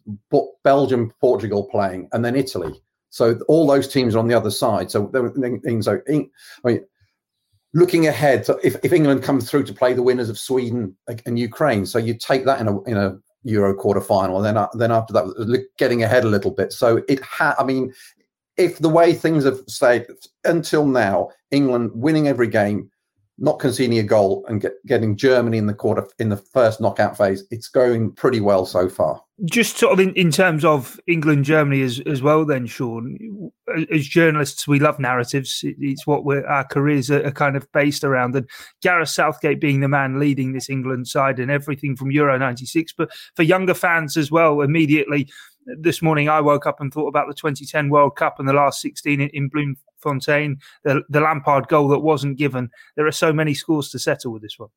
Belgium, 0.64 1.12
Portugal 1.20 1.68
playing, 1.70 2.08
and 2.12 2.24
then 2.24 2.36
Italy. 2.36 2.72
So 3.10 3.38
all 3.48 3.66
those 3.66 3.88
teams 3.88 4.14
are 4.14 4.18
on 4.18 4.28
the 4.28 4.34
other 4.34 4.50
side. 4.50 4.90
So 4.90 5.08
things 5.64 5.88
I 5.88 5.98
mean, 6.64 6.84
looking 7.74 8.06
ahead, 8.06 8.46
so 8.46 8.58
if, 8.62 8.76
if 8.84 8.92
England 8.92 9.22
comes 9.22 9.50
through 9.50 9.64
to 9.64 9.74
play 9.74 9.92
the 9.92 10.02
winners 10.02 10.28
of 10.28 10.38
Sweden 10.38 10.96
and 11.26 11.38
Ukraine, 11.38 11.86
so 11.86 11.98
you 11.98 12.14
take 12.14 12.44
that 12.44 12.60
in 12.60 12.68
a 12.68 12.82
in 12.82 12.96
a 12.96 13.18
Euro 13.44 13.74
quarter 13.74 14.00
final, 14.00 14.36
and 14.36 14.44
then 14.44 14.56
uh, 14.56 14.68
then 14.74 14.92
after 14.92 15.12
that, 15.14 15.66
getting 15.78 16.02
ahead 16.02 16.24
a 16.24 16.28
little 16.28 16.50
bit. 16.50 16.72
So 16.72 17.02
it 17.08 17.22
had, 17.24 17.54
I 17.58 17.64
mean, 17.64 17.92
if 18.56 18.78
the 18.78 18.88
way 18.88 19.14
things 19.14 19.44
have 19.44 19.60
stayed 19.66 20.06
until 20.44 20.86
now, 20.86 21.30
England 21.50 21.90
winning 21.94 22.28
every 22.28 22.48
game, 22.48 22.90
not 23.40 23.58
conceding 23.58 23.98
a 23.98 24.02
goal 24.02 24.44
and 24.48 24.60
get, 24.60 24.74
getting 24.86 25.16
Germany 25.16 25.56
in 25.56 25.66
the 25.66 25.74
quarter 25.74 26.06
in 26.18 26.28
the 26.28 26.36
first 26.36 26.80
knockout 26.80 27.16
phase, 27.16 27.42
it's 27.50 27.68
going 27.68 28.12
pretty 28.12 28.40
well 28.40 28.66
so 28.66 28.88
far. 28.88 29.22
Just 29.46 29.78
sort 29.78 29.94
of 29.94 30.00
in, 30.00 30.12
in 30.14 30.30
terms 30.30 30.66
of 30.66 31.00
England 31.06 31.46
Germany 31.46 31.80
as 31.80 32.00
as 32.00 32.20
well, 32.20 32.44
then 32.44 32.66
Sean, 32.66 33.50
as 33.90 34.06
journalists, 34.06 34.68
we 34.68 34.78
love 34.78 34.98
narratives. 34.98 35.60
It's 35.62 36.06
what 36.06 36.22
our 36.44 36.64
careers 36.64 37.10
are, 37.10 37.26
are 37.26 37.32
kind 37.32 37.56
of 37.56 37.66
based 37.72 38.04
around. 38.04 38.36
And 38.36 38.46
Gareth 38.82 39.08
Southgate 39.08 39.58
being 39.58 39.80
the 39.80 39.88
man 39.88 40.20
leading 40.20 40.52
this 40.52 40.68
England 40.68 41.08
side 41.08 41.38
and 41.38 41.50
everything 41.50 41.96
from 41.96 42.10
Euro 42.10 42.36
'96, 42.36 42.92
but 42.92 43.10
for 43.34 43.42
younger 43.42 43.72
fans 43.72 44.18
as 44.18 44.30
well, 44.30 44.60
immediately 44.60 45.26
this 45.78 46.02
morning 46.02 46.28
I 46.28 46.40
woke 46.40 46.66
up 46.66 46.80
and 46.80 46.92
thought 46.92 47.08
about 47.08 47.28
the 47.28 47.34
2010 47.34 47.88
World 47.88 48.16
Cup 48.16 48.38
and 48.38 48.48
the 48.48 48.52
last 48.52 48.80
16 48.80 49.20
in, 49.20 49.28
in 49.30 49.48
Bloemfontein, 49.48 50.58
the, 50.84 51.02
the 51.08 51.20
Lampard 51.20 51.68
goal 51.68 51.88
that 51.88 52.00
wasn't 52.00 52.38
given. 52.38 52.70
There 52.96 53.06
are 53.06 53.12
so 53.12 53.32
many 53.32 53.54
scores 53.54 53.90
to 53.90 53.98
settle 53.98 54.32
with 54.32 54.42
this 54.42 54.58
one. 54.58 54.70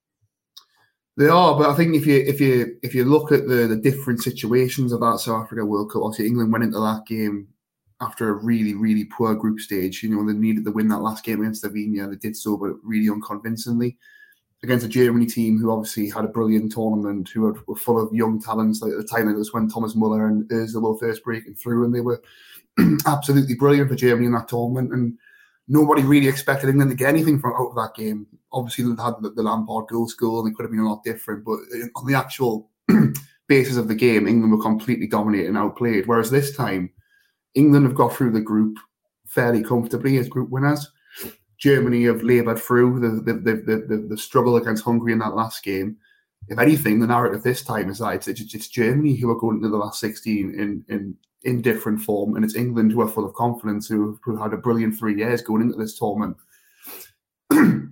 They 1.15 1.27
are, 1.27 1.55
but 1.55 1.69
I 1.69 1.75
think 1.75 1.95
if 1.95 2.07
you 2.07 2.23
if 2.25 2.41
you 2.41 2.75
if 2.81 2.95
you 2.95 3.05
look 3.05 3.31
at 3.31 3.47
the 3.47 3.67
the 3.67 3.75
different 3.75 4.23
situations 4.23 4.91
of 4.91 4.99
that 5.01 5.19
South 5.19 5.43
Africa 5.43 5.63
World 5.63 5.91
Cup, 5.91 6.01
obviously 6.01 6.25
England 6.25 6.51
went 6.51 6.63
into 6.63 6.79
that 6.79 7.05
game 7.05 7.47
after 8.01 8.29
a 8.29 8.43
really 8.43 8.73
really 8.73 9.05
poor 9.05 9.35
group 9.35 9.59
stage. 9.59 10.01
You 10.01 10.09
know 10.09 10.25
they 10.25 10.33
needed 10.33 10.65
to 10.65 10.71
win 10.71 10.87
that 10.87 11.01
last 11.01 11.23
game 11.23 11.41
against 11.41 11.63
Slovenia. 11.63 12.09
They 12.09 12.15
did 12.15 12.35
so, 12.35 12.57
but 12.57 12.73
really 12.83 13.09
unconvincingly 13.09 13.95
against 14.63 14.85
a 14.85 14.89
Germany 14.89 15.25
team 15.25 15.59
who 15.59 15.71
obviously 15.71 16.09
had 16.09 16.23
a 16.23 16.29
brilliant 16.29 16.71
tournament, 16.71 17.29
who 17.29 17.41
were, 17.41 17.55
were 17.67 17.75
full 17.75 18.01
of 18.01 18.13
young 18.13 18.41
talents. 18.41 18.81
Like 18.81 18.93
at 18.93 18.97
the 18.97 19.03
time, 19.03 19.27
it 19.27 19.35
was 19.35 19.53
when 19.53 19.67
Thomas 19.67 19.93
Muller 19.93 20.27
and 20.27 20.49
Özil 20.49 20.81
were 20.81 20.97
first 20.97 21.23
breaking 21.23 21.55
through, 21.55 21.83
and 21.83 21.93
they 21.93 21.99
were 21.99 22.21
absolutely 23.05 23.55
brilliant 23.55 23.89
for 23.89 23.95
Germany 23.95 24.25
in 24.25 24.31
that 24.33 24.47
tournament. 24.47 24.93
And 24.93 25.17
nobody 25.67 26.03
really 26.03 26.29
expected 26.29 26.69
England 26.69 26.91
to 26.91 26.97
get 26.97 27.09
anything 27.09 27.39
from 27.39 27.53
out 27.53 27.69
of 27.69 27.75
that 27.75 27.95
game. 27.95 28.25
Obviously, 28.53 28.85
they 28.85 29.03
had 29.03 29.15
the, 29.21 29.31
the 29.31 29.43
Lampard 29.43 29.87
goal 29.89 30.07
school, 30.07 30.39
and 30.39 30.51
it 30.51 30.55
could 30.55 30.63
have 30.63 30.71
been 30.71 30.79
a 30.79 30.89
lot 30.89 31.03
different. 31.03 31.43
But 31.43 31.59
on 31.95 32.07
the 32.07 32.15
actual 32.15 32.71
basis 33.47 33.75
of 33.75 33.89
the 33.89 33.95
game, 33.95 34.27
England 34.27 34.53
were 34.53 34.61
completely 34.61 35.07
dominated 35.07 35.49
and 35.49 35.57
outplayed. 35.57 36.07
Whereas 36.07 36.31
this 36.31 36.55
time, 36.55 36.89
England 37.53 37.85
have 37.85 37.95
got 37.95 38.15
through 38.15 38.31
the 38.31 38.41
group 38.41 38.77
fairly 39.25 39.61
comfortably 39.61 40.17
as 40.17 40.29
group 40.29 40.49
winners. 40.49 40.89
Germany 41.63 42.03
have 42.03 42.23
laboured 42.23 42.59
through 42.59 42.99
the 42.99 43.31
the, 43.31 43.39
the, 43.39 44.07
the, 44.09 44.17
struggle 44.17 44.57
against 44.57 44.83
Hungary 44.83 45.13
in 45.13 45.19
that 45.19 45.33
last 45.33 45.63
game. 45.63 45.95
If 46.49 46.59
anything, 46.59 46.99
the 46.99 47.07
narrative 47.07 47.41
this 47.41 47.63
time 47.63 47.89
is 47.89 47.99
that 47.99 48.27
it's, 48.27 48.53
it's, 48.53 48.67
Germany 48.67 49.15
who 49.15 49.31
are 49.31 49.39
going 49.39 49.55
into 49.55 49.69
the 49.69 49.77
last 49.77 50.01
16 50.01 50.59
in, 50.59 50.83
in 50.89 51.15
in 51.43 51.61
different 51.61 52.01
form, 52.01 52.35
and 52.35 52.43
it's 52.43 52.55
England 52.55 52.91
who 52.91 52.99
are 52.99 53.07
full 53.07 53.23
of 53.23 53.33
confidence, 53.33 53.87
who, 53.87 54.19
who 54.25 54.35
had 54.35 54.51
a 54.51 54.57
brilliant 54.57 54.99
three 54.99 55.15
years 55.15 55.41
going 55.41 55.61
into 55.61 55.77
this 55.77 55.97
tournament. 55.97 56.35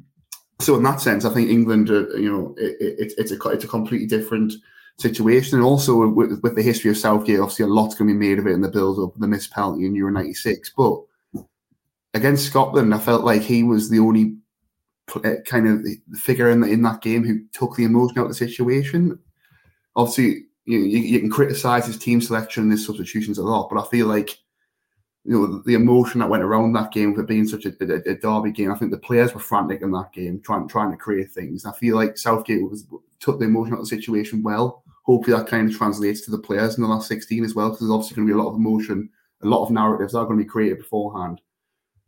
so, 0.60 0.76
in 0.76 0.84
that 0.84 1.00
sense, 1.00 1.24
I 1.24 1.34
think 1.34 1.50
England, 1.50 1.90
uh, 1.90 2.10
you 2.16 2.30
know, 2.30 2.54
it, 2.58 2.76
it, 2.82 3.14
it's 3.18 3.32
a 3.32 3.50
it's 3.52 3.64
a 3.64 3.70
completely 3.70 4.08
different 4.08 4.52
situation, 4.98 5.58
and 5.58 5.66
also 5.66 6.06
with, 6.08 6.42
with 6.44 6.58
the 6.58 6.62
history 6.62 6.92
of 6.92 6.98
Southgate, 6.98 7.40
obviously 7.40 7.64
a 7.64 7.70
lot's 7.70 7.96
going 7.96 8.10
to 8.10 8.14
be 8.14 8.28
made 8.28 8.38
of 8.38 8.48
it 8.48 8.52
in 8.52 8.60
the 8.60 8.68
build-up, 8.68 9.14
the 9.18 9.30
missed 9.30 9.52
penalty 9.52 9.86
in 9.86 9.96
Euro 9.96 10.12
'96, 10.12 10.74
but 10.76 11.02
against 12.14 12.46
Scotland, 12.46 12.94
I 12.94 13.00
felt 13.00 13.24
like 13.24 13.42
he 13.42 13.64
was 13.64 13.90
the 13.90 14.00
only 14.00 14.36
uh, 15.16 15.36
kind 15.46 15.68
of 15.68 15.86
figure 16.20 16.50
in, 16.50 16.62
the, 16.62 16.68
in 16.68 16.82
that 16.84 17.02
game 17.02 17.24
who 17.24 17.46
took 17.54 17.76
the 17.76 17.84
emotion 17.84 18.20
out 18.20 18.24
of 18.24 18.30
the 18.30 18.36
situation. 18.36 19.18
Obviously, 19.96 20.46
you, 20.66 20.80
you, 20.80 21.00
you 21.00 21.20
can 21.20 21.30
criticize 21.30 21.86
his 21.86 21.98
team 21.98 22.22
selection 22.22 22.64
and 22.64 22.72
his 22.72 22.86
substitutions 22.86 23.38
a 23.38 23.44
lot, 23.44 23.70
but 23.70 23.80
I 23.80 23.90
feel 23.90 24.08
like 24.08 24.38
you 25.24 25.34
know 25.34 25.62
the 25.66 25.76
emotion 25.76 26.20
that 26.20 26.30
went 26.30 26.44
around 26.44 26.74
that 26.74 26.92
game 26.92 27.14
for 27.14 27.24
being 27.24 27.48
such 27.48 27.66
a, 27.66 27.74
a, 27.80 28.12
a, 28.12 28.16
derby 28.16 28.52
game. 28.52 28.72
I 28.72 28.76
think 28.76 28.92
the 28.92 28.98
players 28.98 29.34
were 29.34 29.40
frantic 29.40 29.82
in 29.82 29.92
that 29.92 30.12
game, 30.14 30.42
trying 30.42 30.68
trying 30.68 30.92
to 30.92 30.98
create 30.98 31.32
things. 31.32 31.66
I 31.66 31.74
feel 31.74 31.96
like 31.96 32.18
Southgate 32.18 32.70
was 32.70 32.88
took 33.20 33.40
the 33.40 33.46
emotion 33.46 33.74
out 33.74 33.82
of 33.82 33.86
the 33.90 33.96
situation 33.96 34.42
well. 34.42 34.84
Hopefully, 35.04 35.38
that 35.38 35.48
kind 35.48 35.70
of 35.70 35.78
translates 35.78 36.22
to 36.22 36.32
the 36.32 36.40
players 36.40 36.76
in 36.76 36.84
the 36.84 36.90
last 36.90 37.08
sixteen 37.08 37.44
as 37.44 37.54
well, 37.54 37.68
because 37.68 37.82
there's 37.82 37.92
obviously 37.92 38.16
going 38.16 38.28
to 38.28 38.34
be 38.34 38.40
a 38.40 38.42
lot 38.42 38.50
of 38.50 38.58
emotion, 38.58 39.10
a 39.44 39.48
lot 39.48 39.64
of 39.64 39.72
narratives 39.72 40.14
that 40.14 40.20
are 40.20 40.26
going 40.26 40.40
to 40.40 40.44
be 40.44 40.50
created 40.50 40.80
beforehand. 40.80 41.40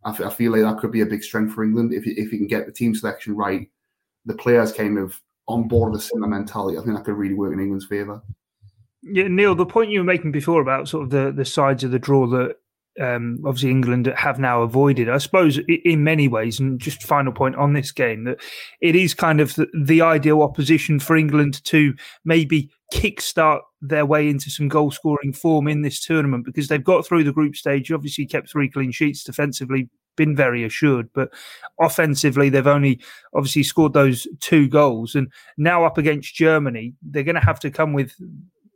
I, 0.04 0.30
feel 0.30 0.52
like 0.52 0.62
that 0.62 0.78
could 0.78 0.92
be 0.92 1.00
a 1.00 1.06
big 1.06 1.24
strength 1.24 1.54
for 1.54 1.64
England 1.64 1.92
if 1.94 2.04
you, 2.06 2.14
if 2.16 2.32
you 2.32 2.38
can 2.38 2.46
get 2.46 2.66
the 2.66 2.72
team 2.72 2.94
selection 2.94 3.34
right. 3.36 3.68
The 4.26 4.34
players 4.34 4.72
kind 4.72 4.98
of 4.98 5.20
on 5.48 5.68
board 5.68 5.92
with 5.92 6.00
a 6.00 6.04
similar 6.04 6.28
mentality, 6.28 6.78
I 6.78 6.82
think 6.82 6.96
that 6.96 7.04
could 7.04 7.16
really 7.16 7.34
work 7.34 7.52
in 7.52 7.60
England's 7.60 7.86
favour. 7.86 8.22
Yeah, 9.02 9.28
Neil, 9.28 9.54
the 9.54 9.66
point 9.66 9.90
you 9.90 10.00
were 10.00 10.04
making 10.04 10.32
before 10.32 10.62
about 10.62 10.88
sort 10.88 11.04
of 11.04 11.10
the, 11.10 11.32
the 11.32 11.44
sides 11.44 11.84
of 11.84 11.90
the 11.90 11.98
draw 11.98 12.26
that 12.28 12.56
um, 13.00 13.42
obviously 13.44 13.70
England 13.70 14.06
have 14.16 14.38
now 14.38 14.62
avoided. 14.62 15.08
I 15.08 15.18
suppose 15.18 15.58
in 15.68 16.04
many 16.04 16.28
ways, 16.28 16.60
and 16.60 16.80
just 16.80 17.02
final 17.02 17.32
point 17.32 17.56
on 17.56 17.72
this 17.72 17.92
game, 17.92 18.24
that 18.24 18.38
it 18.80 18.96
is 18.96 19.14
kind 19.14 19.40
of 19.40 19.54
the, 19.56 19.66
the 19.78 20.00
ideal 20.00 20.42
opposition 20.42 21.00
for 21.00 21.16
England 21.16 21.62
to 21.64 21.94
maybe 22.24 22.70
kickstart 22.94 23.60
their 23.82 24.06
way 24.06 24.28
into 24.28 24.50
some 24.50 24.68
goal 24.68 24.90
scoring 24.90 25.32
form 25.32 25.66
in 25.66 25.82
this 25.82 26.04
tournament 26.04 26.44
because 26.44 26.68
they've 26.68 26.84
got 26.84 27.04
through 27.04 27.24
the 27.24 27.32
group 27.32 27.56
stage, 27.56 27.90
obviously 27.90 28.24
kept 28.24 28.48
three 28.48 28.68
clean 28.68 28.92
sheets 28.92 29.24
defensively. 29.24 29.90
Been 30.16 30.36
very 30.36 30.62
assured, 30.62 31.08
but 31.12 31.30
offensively, 31.80 32.48
they've 32.48 32.68
only 32.68 33.00
obviously 33.34 33.64
scored 33.64 33.94
those 33.94 34.28
two 34.38 34.68
goals. 34.68 35.16
And 35.16 35.26
now 35.56 35.84
up 35.84 35.98
against 35.98 36.36
Germany, 36.36 36.94
they're 37.02 37.24
going 37.24 37.34
to 37.34 37.40
have 37.40 37.58
to 37.60 37.70
come 37.70 37.92
with 37.94 38.14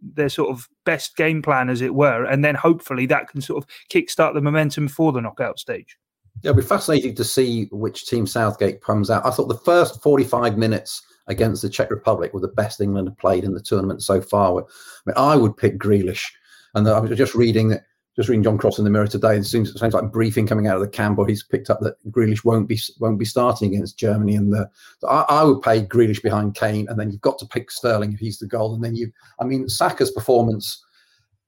their 0.03 0.29
sort 0.29 0.51
of 0.51 0.69
best 0.85 1.17
game 1.17 1.41
plan, 1.41 1.69
as 1.69 1.81
it 1.81 1.95
were, 1.95 2.25
and 2.25 2.45
then 2.45 2.57
hopefully 2.57 3.07
that 3.07 3.29
can 3.29 3.41
sort 3.41 3.63
of 3.63 3.71
kickstart 3.89 4.35
the 4.35 4.41
momentum 4.41 4.89
for 4.89 5.13
the 5.13 5.21
knockout 5.21 5.61
stage. 5.61 5.97
Yeah, 6.43 6.51
it'll 6.51 6.61
be 6.61 6.67
fascinating 6.67 7.15
to 7.15 7.25
see 7.25 7.69
which 7.71 8.07
team 8.07 8.27
Southgate 8.27 8.83
comes 8.83 9.09
out. 9.09 9.25
I 9.25 9.31
thought 9.31 9.47
the 9.47 9.59
first 9.59 10.03
45 10.03 10.59
minutes 10.59 11.03
against 11.29 11.63
the 11.63 11.69
Czech 11.69 11.91
Republic 11.91 12.33
were 12.33 12.41
the 12.41 12.49
best 12.49 12.81
England 12.81 13.09
have 13.09 13.19
played 13.19 13.45
in 13.45 13.55
the 13.55 13.61
tournament 13.61 14.03
so 14.03 14.21
far. 14.21 14.61
I, 14.61 14.63
mean, 15.07 15.15
I 15.17 15.37
would 15.37 15.57
pick 15.57 15.79
Grealish. 15.79 16.25
And 16.75 16.89
I 16.89 16.99
was 16.99 17.17
just 17.17 17.35
reading 17.35 17.69
that 17.69 17.85
just 18.19 18.29
reading 18.29 18.43
John 18.43 18.59
Cross 18.59 18.79
in 18.79 18.85
the 18.85 18.91
Mirror 18.91 19.07
today. 19.07 19.37
It 19.37 19.45
seems, 19.45 19.71
it 19.71 19.79
seems 19.79 19.95
like 19.95 20.11
briefing 20.11 20.45
coming 20.45 20.67
out 20.67 20.75
of 20.75 20.83
the 20.83 20.89
camp, 20.89 21.21
he's 21.29 21.45
picked 21.45 21.71
up 21.71 21.79
that 21.83 21.95
Grealish 22.11 22.45
won't 22.45 22.69
be 22.69 22.77
won't 22.99 23.19
be 23.19 23.25
starting 23.25 23.73
against 23.73 23.97
Germany. 23.97 24.35
And 24.35 24.53
the 24.53 24.69
so 24.99 25.07
I, 25.07 25.25
I, 25.29 25.45
would 25.45 25.63
pay 25.63 25.85
Grealish 25.85 26.21
behind 26.21 26.57
Kane, 26.57 26.89
and 26.89 26.99
then 26.99 27.13
you've 27.13 27.21
got 27.21 27.39
to 27.39 27.47
pick 27.47 27.71
Sterling 27.71 28.13
if 28.13 28.19
he's 28.19 28.39
the 28.39 28.49
goal. 28.49 28.75
And 28.75 28.83
then 28.83 28.97
you, 28.97 29.13
I 29.39 29.45
mean, 29.45 29.69
Saka's 29.69 30.11
performance 30.11 30.85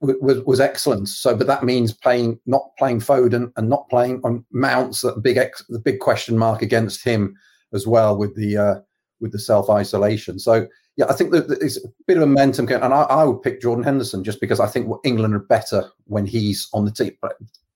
was, 0.01 0.45
was 0.45 0.61
excellent. 0.61 1.09
So, 1.09 1.37
but 1.37 1.49
that 1.49 1.65
means 1.65 1.93
playing 1.93 2.39
not 2.47 2.71
playing 2.79 3.01
Foden 3.01 3.53
and 3.57 3.69
not 3.69 3.89
playing 3.89 4.21
on 4.23 4.45
Mounts. 4.53 5.01
That 5.01 5.23
big 5.23 5.39
ex, 5.39 5.65
the 5.69 5.81
big 5.81 5.99
question 5.99 6.39
mark 6.39 6.63
against 6.63 7.03
him 7.03 7.35
as 7.73 7.85
well 7.85 8.17
with 8.17 8.37
the 8.37 8.57
uh, 8.57 8.75
with 9.21 9.33
the 9.33 9.39
self 9.39 9.71
isolation. 9.71 10.39
So 10.39 10.67
yeah, 10.97 11.07
I 11.09 11.15
think 11.15 11.31
that 11.33 11.51
it's 11.61 11.77
a 11.79 11.89
bit 12.07 12.19
of 12.19 12.29
momentum, 12.29 12.69
and 12.69 12.93
I, 12.93 13.03
I, 13.03 13.25
would 13.25 13.43
pick 13.43 13.61
Jordan 13.61 13.85
Henderson 13.85 14.25
just 14.25 14.41
because 14.41 14.61
I 14.61 14.67
think 14.67 14.91
England 15.05 15.35
are 15.35 15.39
better 15.39 15.85
when 16.07 16.27
he's 16.27 16.69
on 16.73 16.85
the 16.85 16.91
team, 16.91 17.13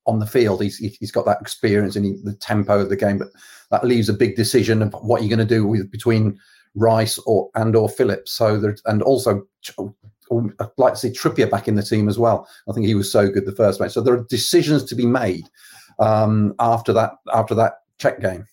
on 0.06 0.18
the 0.18 0.26
field. 0.26 0.62
He's 0.62 0.78
he's 0.78 1.12
got 1.12 1.24
that 1.26 1.40
experience 1.40 1.96
and 1.96 2.04
he, 2.04 2.16
the 2.22 2.34
tempo 2.34 2.80
of 2.80 2.90
the 2.90 2.96
game, 2.96 3.18
but 3.18 3.28
that 3.70 3.84
leaves 3.84 4.08
a 4.08 4.14
big 4.14 4.36
decision 4.36 4.82
of 4.82 4.92
what 4.94 5.22
you're 5.22 5.34
going 5.34 5.46
to 5.46 5.54
do 5.54 5.66
with 5.66 5.90
between 5.90 6.38
Rice 6.74 7.18
or 7.26 7.50
and 7.54 7.74
or 7.76 7.88
Phillips. 7.88 8.32
So 8.32 8.58
there, 8.58 8.76
and 8.86 9.02
also 9.02 9.46
I'd 10.30 10.68
like 10.76 10.94
to 10.94 10.98
see 10.98 11.10
Trippier 11.10 11.50
back 11.50 11.68
in 11.68 11.76
the 11.76 11.82
team 11.82 12.08
as 12.08 12.18
well. 12.18 12.48
I 12.68 12.72
think 12.72 12.86
he 12.86 12.94
was 12.94 13.10
so 13.10 13.28
good 13.30 13.46
the 13.46 13.52
first 13.52 13.80
match. 13.80 13.92
So 13.92 14.00
there 14.00 14.14
are 14.14 14.26
decisions 14.28 14.84
to 14.84 14.94
be 14.94 15.06
made 15.06 15.48
um, 15.98 16.54
after 16.58 16.92
that 16.92 17.12
after 17.32 17.54
that 17.54 17.74
Czech 17.98 18.20
game. 18.20 18.46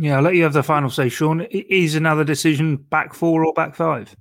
Yeah, 0.00 0.16
I'll 0.16 0.22
let 0.22 0.34
you 0.34 0.44
have 0.44 0.54
the 0.54 0.62
final 0.62 0.88
say, 0.88 1.10
Sean. 1.10 1.42
Is 1.50 1.94
another 1.94 2.24
decision 2.24 2.76
back 2.76 3.12
four 3.12 3.44
or 3.44 3.52
back 3.52 3.74
five? 3.74 4.16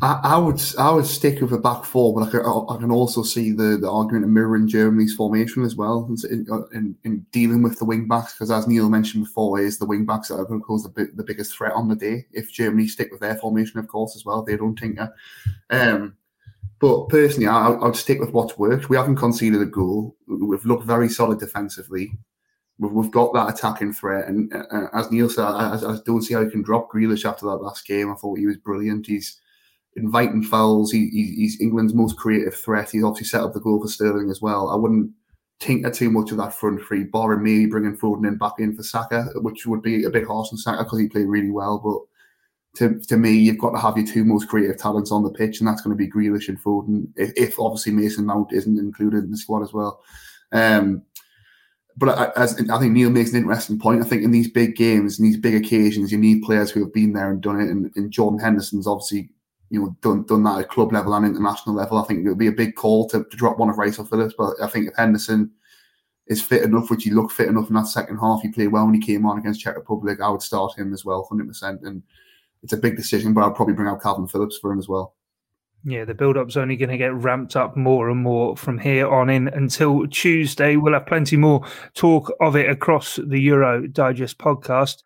I, 0.00 0.18
I 0.20 0.36
would 0.36 0.60
I 0.80 0.90
would 0.90 1.06
stick 1.06 1.40
with 1.40 1.52
a 1.52 1.58
back 1.58 1.84
four, 1.84 2.12
but 2.12 2.26
I 2.26 2.30
can, 2.32 2.40
I 2.40 2.76
can 2.76 2.90
also 2.90 3.22
see 3.22 3.52
the, 3.52 3.78
the 3.80 3.88
argument 3.88 4.24
of 4.24 4.30
mirroring 4.32 4.66
Germany's 4.66 5.14
formation 5.14 5.62
as 5.62 5.76
well 5.76 6.12
in, 6.28 6.44
in, 6.74 6.96
in 7.04 7.24
dealing 7.30 7.62
with 7.62 7.78
the 7.78 7.84
wing 7.84 8.08
backs 8.08 8.32
because 8.32 8.50
as 8.50 8.66
Neil 8.66 8.90
mentioned 8.90 9.26
before, 9.26 9.60
is 9.60 9.78
the 9.78 9.86
wing 9.86 10.04
backs 10.06 10.26
that 10.26 10.38
are 10.38 10.44
going 10.44 10.58
to 10.58 10.66
cause 10.66 10.82
the, 10.82 11.08
the 11.14 11.22
biggest 11.22 11.56
threat 11.56 11.74
on 11.74 11.86
the 11.86 11.94
day. 11.94 12.26
If 12.32 12.50
Germany 12.50 12.88
stick 12.88 13.12
with 13.12 13.20
their 13.20 13.36
formation, 13.36 13.78
of 13.78 13.86
course, 13.86 14.16
as 14.16 14.24
well, 14.24 14.42
they 14.42 14.56
don't 14.56 14.74
tinker. 14.74 15.14
Um, 15.70 16.16
but 16.80 17.08
personally, 17.10 17.46
I, 17.46 17.76
I'd 17.76 17.94
stick 17.94 18.18
with 18.18 18.32
what's 18.32 18.58
worked. 18.58 18.88
We 18.88 18.96
haven't 18.96 19.14
conceded 19.14 19.62
a 19.62 19.66
goal. 19.66 20.16
We've 20.26 20.64
looked 20.64 20.84
very 20.84 21.08
solid 21.08 21.38
defensively 21.38 22.18
we've, 22.82 22.92
we've 22.92 23.10
got 23.10 23.32
that 23.34 23.50
attacking 23.50 23.92
threat. 23.92 24.28
And 24.28 24.52
uh, 24.52 24.88
as 24.92 25.10
Neil 25.10 25.30
said, 25.30 25.44
I, 25.44 25.74
I, 25.74 25.96
don't 26.04 26.22
see 26.22 26.34
how 26.34 26.44
he 26.44 26.50
can 26.50 26.62
drop 26.62 26.90
Grealish 26.90 27.24
after 27.24 27.46
that 27.46 27.62
last 27.62 27.86
game. 27.86 28.10
I 28.10 28.14
thought 28.14 28.38
he 28.38 28.46
was 28.46 28.56
brilliant. 28.56 29.06
He's 29.06 29.40
inviting 29.96 30.42
fouls. 30.42 30.90
He, 30.90 31.08
he, 31.08 31.34
he's 31.36 31.60
England's 31.60 31.94
most 31.94 32.16
creative 32.16 32.54
threat. 32.54 32.90
He's 32.90 33.04
obviously 33.04 33.28
set 33.28 33.42
up 33.42 33.54
the 33.54 33.60
goal 33.60 33.80
for 33.80 33.88
Sterling 33.88 34.30
as 34.30 34.42
well. 34.42 34.68
I 34.68 34.74
wouldn't 34.76 35.12
tinker 35.60 35.90
too 35.90 36.10
much 36.10 36.32
of 36.32 36.38
that 36.38 36.54
front 36.54 36.82
three, 36.82 37.04
barring 37.04 37.44
maybe 37.44 37.66
bringing 37.66 37.96
Foden 37.96 38.26
in 38.26 38.36
back 38.36 38.54
in 38.58 38.74
for 38.74 38.82
Saka, 38.82 39.28
which 39.36 39.64
would 39.64 39.82
be 39.82 40.04
a 40.04 40.10
bit 40.10 40.26
harsh 40.26 40.48
on 40.50 40.58
Saka 40.58 40.82
because 40.82 40.98
he 40.98 41.08
played 41.08 41.26
really 41.28 41.50
well. 41.50 41.78
But 41.78 42.78
to, 42.78 42.98
to 43.00 43.16
me, 43.16 43.32
you've 43.32 43.58
got 43.58 43.70
to 43.70 43.78
have 43.78 43.96
your 43.96 44.06
two 44.06 44.24
most 44.24 44.48
creative 44.48 44.78
talents 44.78 45.12
on 45.12 45.22
the 45.22 45.30
pitch, 45.30 45.60
and 45.60 45.68
that's 45.68 45.82
going 45.82 45.96
to 45.96 46.04
be 46.04 46.10
Grealish 46.10 46.48
and 46.48 46.60
Foden, 46.60 47.06
if, 47.16 47.32
if 47.36 47.60
obviously 47.60 47.92
Mason 47.92 48.26
Mount 48.26 48.52
isn't 48.52 48.78
included 48.78 49.24
in 49.24 49.30
the 49.30 49.36
squad 49.36 49.62
as 49.62 49.72
well. 49.72 50.02
Um, 50.52 51.02
but 51.96 52.36
as 52.36 52.58
I 52.70 52.78
think 52.78 52.92
Neil 52.92 53.10
makes 53.10 53.32
an 53.32 53.38
interesting 53.38 53.78
point. 53.78 54.02
I 54.02 54.04
think 54.04 54.22
in 54.22 54.30
these 54.30 54.50
big 54.50 54.76
games, 54.76 55.18
in 55.18 55.24
these 55.24 55.36
big 55.36 55.54
occasions, 55.54 56.10
you 56.10 56.18
need 56.18 56.42
players 56.42 56.70
who 56.70 56.80
have 56.80 56.92
been 56.92 57.12
there 57.12 57.30
and 57.30 57.40
done 57.40 57.60
it. 57.60 57.68
And, 57.68 57.90
and 57.96 58.10
Jordan 58.10 58.40
Henderson's 58.40 58.86
obviously, 58.86 59.30
you 59.70 59.80
know, 59.80 59.96
done 60.00 60.24
done 60.24 60.44
that 60.44 60.60
at 60.60 60.68
club 60.70 60.92
level 60.92 61.14
and 61.14 61.26
international 61.26 61.76
level. 61.76 61.98
I 61.98 62.04
think 62.04 62.24
it 62.24 62.28
would 62.28 62.38
be 62.38 62.46
a 62.48 62.52
big 62.52 62.74
call 62.76 63.08
to, 63.10 63.24
to 63.24 63.36
drop 63.36 63.58
one 63.58 63.68
of 63.68 63.78
Rice 63.78 63.98
or 63.98 64.06
Phillips. 64.06 64.34
But 64.36 64.54
I 64.62 64.68
think 64.68 64.88
if 64.88 64.96
Henderson 64.96 65.50
is 66.28 66.42
fit 66.42 66.62
enough, 66.62 66.90
which 66.90 67.04
he 67.04 67.10
looked 67.10 67.32
fit 67.32 67.48
enough 67.48 67.68
in 67.68 67.74
that 67.74 67.86
second 67.86 68.18
half, 68.18 68.40
he 68.42 68.50
played 68.50 68.68
well 68.68 68.86
when 68.86 68.94
he 68.94 69.00
came 69.00 69.26
on 69.26 69.38
against 69.38 69.60
Czech 69.60 69.76
Republic. 69.76 70.20
I 70.20 70.30
would 70.30 70.42
start 70.42 70.78
him 70.78 70.94
as 70.94 71.04
well, 71.04 71.26
hundred 71.28 71.48
percent. 71.48 71.82
And 71.82 72.02
it's 72.62 72.72
a 72.72 72.78
big 72.78 72.96
decision, 72.96 73.34
but 73.34 73.44
I'd 73.44 73.56
probably 73.56 73.74
bring 73.74 73.88
out 73.88 74.00
Kalvin 74.00 74.30
Phillips 74.30 74.58
for 74.58 74.72
him 74.72 74.78
as 74.78 74.88
well. 74.88 75.14
Yeah, 75.84 76.04
the 76.04 76.14
build 76.14 76.36
up's 76.36 76.56
only 76.56 76.76
going 76.76 76.90
to 76.90 76.96
get 76.96 77.12
ramped 77.12 77.56
up 77.56 77.76
more 77.76 78.08
and 78.08 78.22
more 78.22 78.56
from 78.56 78.78
here 78.78 79.08
on 79.08 79.28
in 79.28 79.48
until 79.48 80.06
Tuesday. 80.06 80.76
We'll 80.76 80.92
have 80.92 81.06
plenty 81.06 81.36
more 81.36 81.66
talk 81.94 82.32
of 82.40 82.54
it 82.54 82.70
across 82.70 83.16
the 83.16 83.40
Euro 83.40 83.88
Digest 83.88 84.38
podcast. 84.38 85.02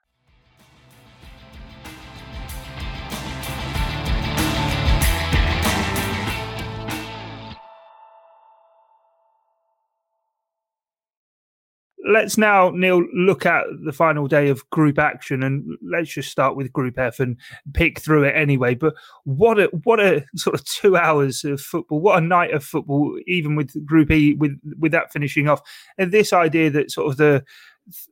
Let's 12.07 12.39
now, 12.39 12.71
Neil, 12.71 13.03
look 13.15 13.45
at 13.45 13.65
the 13.85 13.93
final 13.93 14.29
day 14.29 14.49
of 14.49 14.69
group 14.71 14.99
action, 14.99 15.43
and 15.43 15.77
let's 15.83 16.11
just 16.11 16.31
start 16.31 16.57
with 16.57 16.73
Group 16.73 16.99
F 16.99 17.21
and 17.21 17.37
pick 17.75 18.01
through 18.01 18.25
it 18.25 18.37
anyway. 18.37 18.75
But 18.75 18.95
what 19.25 19.59
a 19.59 19.67
what 19.85 20.01
a 20.01 20.25
sort 20.37 20.55
of 20.55 20.65
two 20.65 20.97
hours 20.97 21.45
of 21.45 21.61
football! 21.61 22.01
What 22.01 22.23
a 22.23 22.27
night 22.27 22.53
of 22.53 22.65
football! 22.65 23.19
Even 23.27 23.57
with 23.57 23.85
Group 23.85 24.11
E, 24.11 24.35
with 24.35 24.59
with 24.79 24.93
that 24.93 25.13
finishing 25.13 25.49
off, 25.49 25.61
and 25.99 26.13
this 26.13 26.33
idea 26.33 26.71
that 26.71 26.91
sort 26.91 27.11
of 27.11 27.17
the 27.17 27.45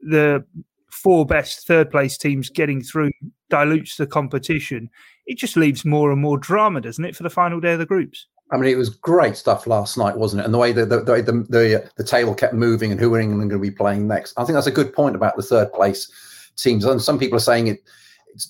the 0.03 0.45
four 0.91 1.27
best 1.27 1.67
third 1.67 1.91
place 1.91 2.17
teams 2.17 2.49
getting 2.49 2.81
through 2.83 3.11
dilutes 3.51 3.97
the 3.97 4.07
competition. 4.07 4.89
It 5.27 5.39
just 5.39 5.57
leaves 5.57 5.85
more 5.85 6.13
and 6.13 6.21
more 6.21 6.39
drama, 6.39 6.81
doesn't 6.81 7.05
it, 7.05 7.17
for 7.17 7.23
the 7.23 7.31
final 7.31 7.61
day 7.61 7.73
of 7.73 7.79
the 7.79 7.87
groups? 7.87 8.27
I 8.53 8.57
mean, 8.57 8.71
it 8.71 8.77
was 8.77 8.91
great 8.91 9.37
stuff 9.37 9.67
last 9.67 9.97
night, 9.97 10.17
wasn't 10.17 10.43
it? 10.43 10.45
And 10.45 10.55
the 10.55 10.59
way 10.59 10.73
the 10.73 10.85
the 10.85 11.01
the, 11.01 11.23
the, 11.23 11.33
the, 11.49 11.91
the 11.97 12.05
table 12.05 12.35
kept 12.35 12.55
moving 12.55 12.91
and 12.91 13.01
who 13.01 13.17
England 13.17 13.51
going 13.51 13.63
to 13.63 13.71
be 13.71 13.75
playing 13.75 14.07
next. 14.07 14.35
I 14.37 14.45
think 14.45 14.55
that's 14.55 14.67
a 14.67 14.73
good 14.73 14.93
point 14.93 15.17
about 15.17 15.37
the 15.37 15.43
third 15.43 15.73
place 15.73 16.11
teams. 16.57 16.85
And 16.85 17.01
some 17.01 17.19
people 17.19 17.37
are 17.37 17.41
saying 17.41 17.69
it 17.69 17.83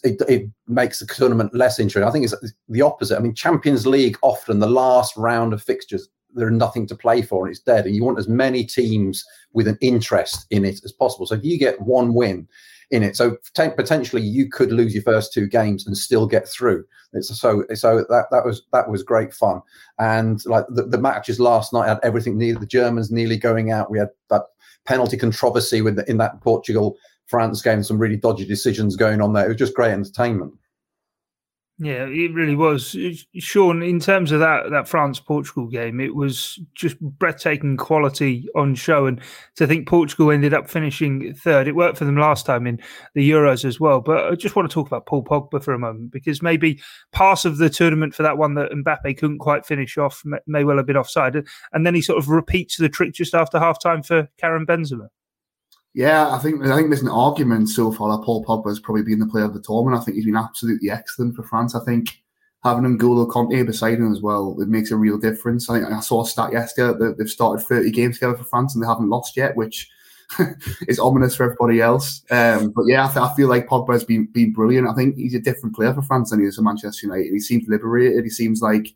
it, 0.02 0.20
it, 0.28 0.48
makes 0.66 0.98
the 0.98 1.06
tournament 1.06 1.54
less 1.54 1.78
interesting. 1.78 2.08
I 2.08 2.10
think 2.10 2.24
it's 2.24 2.54
the 2.68 2.82
opposite. 2.82 3.18
I 3.18 3.20
mean, 3.20 3.34
Champions 3.34 3.86
League 3.86 4.16
often 4.22 4.58
the 4.58 4.66
last 4.66 5.14
round 5.16 5.52
of 5.52 5.62
fixtures 5.62 6.08
there's 6.34 6.52
nothing 6.52 6.86
to 6.88 6.94
play 6.94 7.22
for 7.22 7.46
and 7.46 7.50
it's 7.50 7.64
dead, 7.64 7.86
and 7.86 7.94
you 7.94 8.04
want 8.04 8.18
as 8.18 8.28
many 8.28 8.64
teams 8.64 9.24
with 9.52 9.68
an 9.68 9.78
interest 9.80 10.46
in 10.50 10.64
it 10.64 10.80
as 10.84 10.92
possible. 10.92 11.26
So 11.26 11.36
if 11.36 11.44
you 11.44 11.58
get 11.58 11.80
one 11.80 12.14
win 12.14 12.48
in 12.90 13.02
it. 13.02 13.16
So 13.16 13.36
potentially 13.56 14.22
you 14.22 14.48
could 14.48 14.72
lose 14.72 14.94
your 14.94 15.02
first 15.02 15.32
two 15.32 15.46
games 15.46 15.86
and 15.86 15.96
still 15.96 16.26
get 16.26 16.48
through. 16.48 16.84
It's 17.12 17.36
so 17.38 17.64
so 17.74 18.04
that 18.08 18.26
that 18.30 18.44
was 18.44 18.62
that 18.72 18.88
was 18.88 19.02
great 19.02 19.32
fun. 19.32 19.62
And 19.98 20.44
like 20.46 20.64
the, 20.68 20.84
the 20.84 20.98
matches 20.98 21.38
last 21.40 21.72
night 21.72 21.88
had 21.88 22.00
everything. 22.02 22.36
Near 22.36 22.56
the 22.56 22.66
Germans 22.66 23.10
nearly 23.10 23.36
going 23.36 23.70
out. 23.70 23.90
We 23.90 23.98
had 23.98 24.10
that 24.30 24.42
penalty 24.84 25.16
controversy 25.16 25.80
with 25.80 25.96
the, 25.96 26.08
in 26.10 26.18
that 26.18 26.40
Portugal 26.40 26.96
France 27.26 27.62
game. 27.62 27.82
Some 27.82 27.98
really 27.98 28.16
dodgy 28.16 28.46
decisions 28.46 28.96
going 28.96 29.20
on 29.20 29.32
there. 29.32 29.44
It 29.44 29.48
was 29.48 29.56
just 29.56 29.74
great 29.74 29.92
entertainment. 29.92 30.52
Yeah, 31.78 32.06
it 32.06 32.32
really 32.32 32.54
was. 32.54 32.96
Sean, 33.38 33.82
in 33.82 33.98
terms 33.98 34.30
of 34.30 34.38
that 34.38 34.70
that 34.70 34.86
France 34.86 35.18
Portugal 35.18 35.66
game, 35.66 35.98
it 35.98 36.14
was 36.14 36.60
just 36.76 37.00
breathtaking 37.00 37.76
quality 37.76 38.46
on 38.54 38.76
show. 38.76 39.06
And 39.06 39.20
to 39.56 39.66
think 39.66 39.88
Portugal 39.88 40.30
ended 40.30 40.54
up 40.54 40.70
finishing 40.70 41.34
third, 41.34 41.66
it 41.66 41.74
worked 41.74 41.98
for 41.98 42.04
them 42.04 42.16
last 42.16 42.46
time 42.46 42.68
in 42.68 42.80
the 43.14 43.28
Euros 43.28 43.64
as 43.64 43.80
well. 43.80 44.00
But 44.00 44.26
I 44.26 44.36
just 44.36 44.54
want 44.54 44.70
to 44.70 44.72
talk 44.72 44.86
about 44.86 45.06
Paul 45.06 45.24
Pogba 45.24 45.60
for 45.64 45.74
a 45.74 45.78
moment 45.78 46.12
because 46.12 46.42
maybe 46.42 46.80
part 47.10 47.44
of 47.44 47.58
the 47.58 47.68
tournament 47.68 48.14
for 48.14 48.22
that 48.22 48.38
one 48.38 48.54
that 48.54 48.70
Mbappe 48.70 49.18
couldn't 49.18 49.40
quite 49.40 49.66
finish 49.66 49.98
off 49.98 50.22
may 50.46 50.62
well 50.62 50.76
have 50.76 50.86
been 50.86 50.96
offside. 50.96 51.44
And 51.72 51.84
then 51.84 51.96
he 51.96 52.02
sort 52.02 52.18
of 52.18 52.28
repeats 52.28 52.76
the 52.76 52.88
trick 52.88 53.14
just 53.14 53.34
after 53.34 53.58
half 53.58 53.82
time 53.82 54.04
for 54.04 54.28
Karim 54.38 54.64
Benzema. 54.64 55.08
Yeah, 55.94 56.34
I 56.34 56.38
think 56.38 56.64
I 56.64 56.76
think 56.76 56.90
there's 56.90 57.02
an 57.02 57.08
argument 57.08 57.68
so 57.68 57.92
far 57.92 58.16
that 58.16 58.24
Paul 58.24 58.44
Pogba 58.44 58.68
has 58.68 58.80
probably 58.80 59.04
been 59.04 59.20
the 59.20 59.26
player 59.26 59.44
of 59.44 59.54
the 59.54 59.62
tournament. 59.62 60.00
I 60.00 60.04
think 60.04 60.16
he's 60.16 60.24
been 60.24 60.36
absolutely 60.36 60.90
excellent 60.90 61.36
for 61.36 61.44
France. 61.44 61.76
I 61.76 61.84
think 61.84 62.20
having 62.64 62.98
N'Golo 62.98 63.28
Kanté 63.28 63.64
beside 63.64 63.98
him 63.98 64.10
as 64.10 64.20
well, 64.20 64.56
it 64.60 64.68
makes 64.68 64.90
a 64.90 64.96
real 64.96 65.18
difference. 65.18 65.70
I 65.70 65.84
I 65.84 66.00
saw 66.00 66.22
a 66.22 66.26
stat 66.26 66.52
yesterday 66.52 66.98
that 66.98 67.16
they've 67.16 67.30
started 67.30 67.64
30 67.64 67.92
games 67.92 68.16
together 68.16 68.36
for 68.36 68.44
France 68.44 68.74
and 68.74 68.82
they 68.82 68.88
haven't 68.88 69.08
lost 69.08 69.36
yet, 69.36 69.54
which 69.54 69.88
is 70.88 70.98
ominous 70.98 71.36
for 71.36 71.44
everybody 71.44 71.80
else. 71.80 72.24
Um, 72.28 72.70
but 72.70 72.86
yeah, 72.88 73.04
I, 73.04 73.12
th- 73.12 73.24
I, 73.24 73.34
feel 73.36 73.48
like 73.48 73.68
Pogba 73.68 73.92
has 73.92 74.02
been 74.02 74.26
been 74.26 74.52
brilliant. 74.52 74.88
I 74.88 74.94
think 74.94 75.16
he's 75.16 75.34
a 75.34 75.40
different 75.40 75.76
player 75.76 75.94
for 75.94 76.02
France 76.02 76.30
than 76.30 76.40
he 76.40 76.46
is 76.46 76.56
for 76.56 76.62
Manchester 76.62 77.06
United. 77.06 77.32
He 77.32 77.38
seems 77.38 77.68
liberated. 77.68 78.24
He 78.24 78.30
seems 78.30 78.60
like 78.60 78.88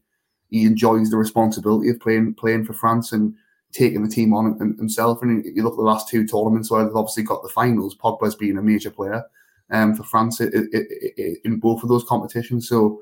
he 0.50 0.64
enjoys 0.64 1.10
the 1.10 1.16
responsibility 1.16 1.90
of 1.90 2.00
playing 2.00 2.34
playing 2.34 2.64
for 2.64 2.72
France 2.72 3.12
and 3.12 3.34
taking 3.72 4.02
the 4.02 4.08
team 4.08 4.32
on 4.32 4.58
himself. 4.78 5.22
And 5.22 5.44
you 5.44 5.62
look 5.62 5.74
at 5.74 5.78
the 5.78 5.82
last 5.82 6.08
two 6.08 6.26
tournaments 6.26 6.70
where 6.70 6.84
they've 6.84 6.96
obviously 6.96 7.22
got 7.22 7.42
the 7.42 7.48
finals. 7.48 7.96
Pogba's 7.96 8.34
been 8.34 8.58
a 8.58 8.62
major 8.62 8.90
player 8.90 9.24
um, 9.70 9.94
for 9.94 10.04
France 10.04 10.40
in 10.40 11.58
both 11.60 11.82
of 11.82 11.88
those 11.88 12.04
competitions. 12.04 12.68
So 12.68 13.00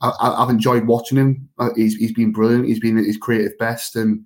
I, 0.00 0.36
have 0.38 0.50
enjoyed 0.50 0.86
watching 0.86 1.18
him. 1.18 1.48
Uh, 1.58 1.70
he's 1.76 1.96
he's 1.96 2.12
been 2.12 2.32
brilliant. 2.32 2.66
He's 2.66 2.80
been 2.80 2.98
at 2.98 3.04
his 3.04 3.18
creative 3.18 3.58
best 3.58 3.96
and 3.96 4.24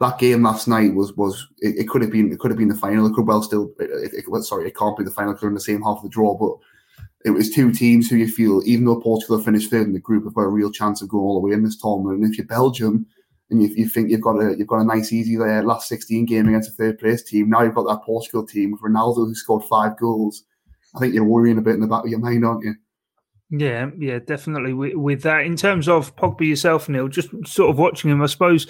that 0.00 0.18
game 0.18 0.42
last 0.42 0.66
night 0.66 0.94
was 0.94 1.12
was 1.16 1.46
it, 1.58 1.80
it, 1.80 1.88
could 1.88 2.00
have 2.00 2.10
been 2.10 2.32
it 2.32 2.38
could 2.38 2.50
have 2.50 2.58
been 2.58 2.68
the 2.68 2.74
final. 2.74 3.06
It 3.06 3.14
could 3.14 3.26
well 3.26 3.42
still. 3.42 3.70
It, 3.78 4.12
it, 4.14 4.42
sorry, 4.42 4.66
it 4.66 4.76
can't 4.76 4.96
be 4.96 5.04
the 5.04 5.10
final 5.10 5.34
because 5.34 5.46
in 5.46 5.54
the 5.54 5.60
same 5.60 5.82
half 5.82 5.98
of 5.98 6.04
the 6.04 6.08
draw. 6.08 6.36
But 6.36 6.56
it 7.26 7.30
was 7.30 7.50
two 7.50 7.70
teams 7.70 8.08
who 8.08 8.16
you 8.16 8.26
feel, 8.26 8.62
even 8.64 8.86
though 8.86 9.00
Portugal 9.00 9.38
finished 9.38 9.70
third 9.70 9.86
in 9.86 9.92
the 9.92 10.00
group, 10.00 10.24
have 10.24 10.34
got 10.34 10.42
a 10.42 10.48
real 10.48 10.72
chance 10.72 11.02
of 11.02 11.10
going 11.10 11.22
all 11.22 11.34
the 11.34 11.46
way 11.46 11.52
in 11.52 11.62
this 11.62 11.76
tournament. 11.76 12.22
And 12.22 12.30
if 12.30 12.38
you're 12.38 12.46
Belgium 12.46 13.06
and 13.50 13.62
you, 13.62 13.68
you 13.68 13.88
think 13.88 14.10
you've 14.10 14.20
got 14.20 14.42
a 14.42 14.56
you've 14.56 14.68
got 14.68 14.80
a 14.80 14.84
nice 14.84 15.12
easy 15.12 15.36
there 15.36 15.62
last 15.62 15.88
16 15.88 16.26
game 16.26 16.48
against 16.48 16.70
a 16.70 16.72
third 16.72 16.98
place 16.98 17.22
team, 17.22 17.50
now 17.50 17.62
you've 17.62 17.74
got 17.74 17.86
that 17.88 18.04
Portugal 18.04 18.46
team 18.46 18.72
with 18.72 18.80
Ronaldo 18.80 19.26
who 19.26 19.34
scored 19.34 19.64
five 19.64 19.98
goals. 19.98 20.44
I 20.94 20.98
think 20.98 21.14
you're 21.14 21.24
worrying 21.24 21.58
a 21.58 21.62
bit 21.62 21.74
in 21.74 21.80
the 21.80 21.86
back 21.86 22.04
of 22.04 22.10
your 22.10 22.18
mind, 22.18 22.44
aren't 22.44 22.64
you? 22.64 22.74
Yeah, 23.52 23.90
yeah, 23.98 24.20
definitely. 24.20 24.72
With, 24.74 24.94
with, 24.94 25.22
that, 25.22 25.40
in 25.40 25.56
terms 25.56 25.88
of 25.88 26.14
Pogba 26.14 26.46
yourself, 26.46 26.88
Neil, 26.88 27.08
just 27.08 27.30
sort 27.44 27.68
of 27.68 27.78
watching 27.78 28.08
him, 28.08 28.22
I 28.22 28.26
suppose 28.26 28.68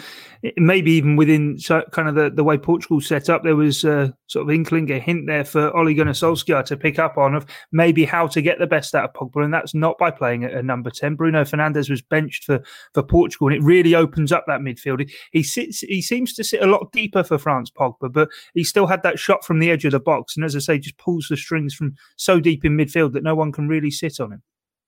maybe 0.57 0.93
even 0.93 1.17
within 1.17 1.59
kind 1.93 2.09
of 2.09 2.15
the, 2.15 2.31
the 2.31 2.43
way 2.43 2.57
Portugal 2.57 2.99
set 3.03 3.29
up, 3.29 3.43
there 3.43 3.57
was 3.57 3.85
a 3.85 4.15
sort 4.27 4.49
of 4.49 4.55
inkling, 4.55 4.91
a 4.91 4.99
hint 4.99 5.27
there 5.27 5.45
for 5.45 5.77
Ole 5.77 5.93
Gunnar 5.93 6.13
Solskjaer 6.13 6.65
to 6.65 6.79
pick 6.79 6.99
up 6.99 7.19
on 7.19 7.35
of 7.35 7.45
maybe 7.73 8.07
how 8.07 8.27
to 8.29 8.41
get 8.41 8.59
the 8.59 8.67
best 8.67 8.95
out 8.95 9.05
of 9.05 9.13
Pogba, 9.13 9.45
and 9.45 9.53
that's 9.53 9.75
not 9.75 9.99
by 9.99 10.11
playing 10.11 10.45
at 10.45 10.55
a 10.55 10.63
number 10.63 10.89
ten. 10.89 11.15
Bruno 11.15 11.45
Fernandes 11.45 11.91
was 11.91 12.01
benched 12.01 12.45
for 12.45 12.63
for 12.95 13.03
Portugal, 13.03 13.49
and 13.49 13.57
it 13.57 13.63
really 13.63 13.95
opens 13.95 14.33
up 14.33 14.45
that 14.47 14.61
midfield. 14.61 15.01
He, 15.01 15.15
he 15.31 15.43
sits, 15.43 15.81
he 15.81 16.01
seems 16.01 16.33
to 16.35 16.45
sit 16.45 16.63
a 16.63 16.67
lot 16.67 16.91
deeper 16.91 17.23
for 17.23 17.37
France, 17.37 17.71
Pogba, 17.71 18.11
but 18.11 18.31
he 18.55 18.65
still 18.65 18.87
had 18.87 19.03
that 19.03 19.19
shot 19.19 19.45
from 19.45 19.59
the 19.59 19.71
edge 19.71 19.85
of 19.85 19.93
the 19.93 20.01
box, 20.01 20.37
and 20.37 20.45
as 20.45 20.57
I 20.57 20.61
say, 20.61 20.79
just 20.79 20.97
pulls 20.97 21.27
the 21.29 21.37
strings 21.37 21.75
from 21.75 21.97
so 22.17 22.41
deep 22.41 22.65
in 22.65 22.79
midfield 22.79 23.13
that 23.13 23.23
no 23.23 23.35
one 23.35 23.53
can 23.53 23.69
really 23.69 23.91
sit 23.91 24.21
on 24.21 24.33
him. 24.33 24.43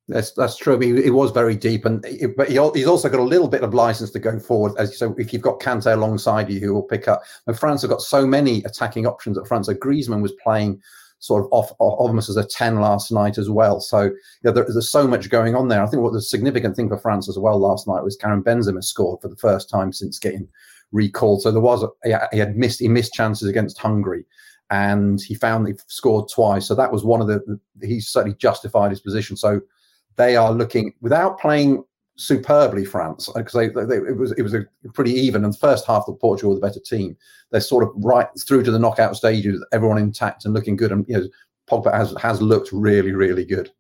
That's 0.09 0.33
that's 0.33 0.57
true. 0.57 0.79
He, 0.81 1.11
was 1.11 1.31
very 1.31 1.55
deep, 1.55 1.85
and 1.85 2.05
but 2.37 2.49
he, 2.49 2.59
he's 2.75 2.87
also 2.89 3.09
got 3.09 3.21
a 3.21 3.23
little 3.23 3.47
bit 3.49 3.63
of 3.63 3.73
license 3.73 4.11
to 4.11 4.19
go 4.19 4.39
forward. 4.41 4.73
As 4.77 4.99
so, 4.99 5.15
if 5.17 5.33
you've 5.33 5.43
got 5.43 5.61
Kante 5.61 5.93
alongside 5.93 6.51
you, 6.51 6.59
who 6.59 6.75
will 6.75 6.83
pick 6.83 7.07
up. 7.07 7.23
And 7.47 7.57
France 7.57 7.83
have 7.83 7.91
got 7.91 8.03
so 8.03 8.27
many 8.27 8.65
attacking 8.65 9.07
options 9.07 9.39
at 9.39 9.47
front. 9.47 9.67
So 9.67 9.75
Griezmann 9.75 10.21
was 10.21 10.33
playing 10.43 10.83
sort 11.21 11.45
of 11.45 11.53
off, 11.53 11.71
off 11.79 11.95
almost 12.01 12.29
as 12.29 12.37
a 12.37 12.45
ten 12.45 12.81
last 12.81 13.13
night 13.13 13.39
as 13.39 13.49
well. 13.49 13.81
So 13.81 14.11
yeah, 14.43 14.51
there, 14.51 14.67
there's 14.69 14.91
so 14.91 15.07
much 15.07 15.31
going 15.31 15.55
on 15.55 15.69
there. 15.69 15.83
I 15.83 15.87
think 15.87 16.03
what 16.03 16.13
the 16.13 16.21
significant 16.21 16.75
thing 16.75 16.89
for 16.89 16.99
France 16.99 17.29
as 17.29 17.39
well 17.39 17.59
last 17.59 17.87
night 17.87 18.03
was 18.03 18.17
Karim 18.17 18.43
Benzema 18.43 18.83
scored 18.83 19.21
for 19.23 19.29
the 19.29 19.37
first 19.37 19.71
time 19.71 19.93
since 19.93 20.19
getting 20.19 20.49
recalled. 20.91 21.43
So 21.43 21.53
there 21.53 21.61
was 21.61 21.85
a, 21.85 21.89
he 22.33 22.39
had 22.39 22.57
missed 22.57 22.81
he 22.81 22.89
missed 22.89 23.15
chances 23.15 23.49
against 23.49 23.79
Hungary 23.79 24.25
and 24.71 25.21
he 25.21 25.35
found 25.35 25.69
he 25.69 25.75
scored 25.87 26.29
twice. 26.29 26.67
So 26.67 26.75
that 26.75 26.91
was 26.91 27.05
one 27.05 27.21
of 27.21 27.29
the, 27.29 27.61
the 27.77 27.87
he 27.87 28.01
certainly 28.01 28.37
justified 28.37 28.91
his 28.91 29.01
position. 29.01 29.37
So 29.37 29.61
they 30.17 30.37
are 30.37 30.53
looking 30.53 30.93
without 31.01 31.39
playing 31.39 31.85
superbly 32.17 32.85
France 32.85 33.29
uh, 33.31 33.39
because 33.39 33.53
they, 33.55 33.69
they, 33.69 33.97
it 33.97 34.17
was 34.17 34.33
it 34.33 34.43
was 34.43 34.55
a 34.55 34.65
pretty 34.95 35.13
even 35.13 35.45
and 35.45 35.55
the 35.55 35.59
first 35.59 35.87
half 35.87 36.05
of 36.09 36.21
Portugal 36.21 36.51
were 36.51 36.57
the 36.57 36.67
better 36.67 36.81
team. 36.81 37.17
They're 37.51 37.61
sort 37.61 37.85
of 37.85 37.91
right 37.97 38.29
through 38.47 38.63
to 38.65 38.71
the 38.71 38.79
knockout 38.79 39.17
stages, 39.17 39.65
everyone 39.73 39.99
intact 39.99 40.45
and 40.45 40.55
looking 40.55 40.77
good. 40.77 40.93
And 40.93 41.05
you 41.09 41.19
know, 41.19 41.29
Pogba 41.71 41.93
has 41.93 42.15
has 42.21 42.43
looked 42.43 42.71
really 42.73 43.13
really 43.13 43.45
good. 43.45 43.71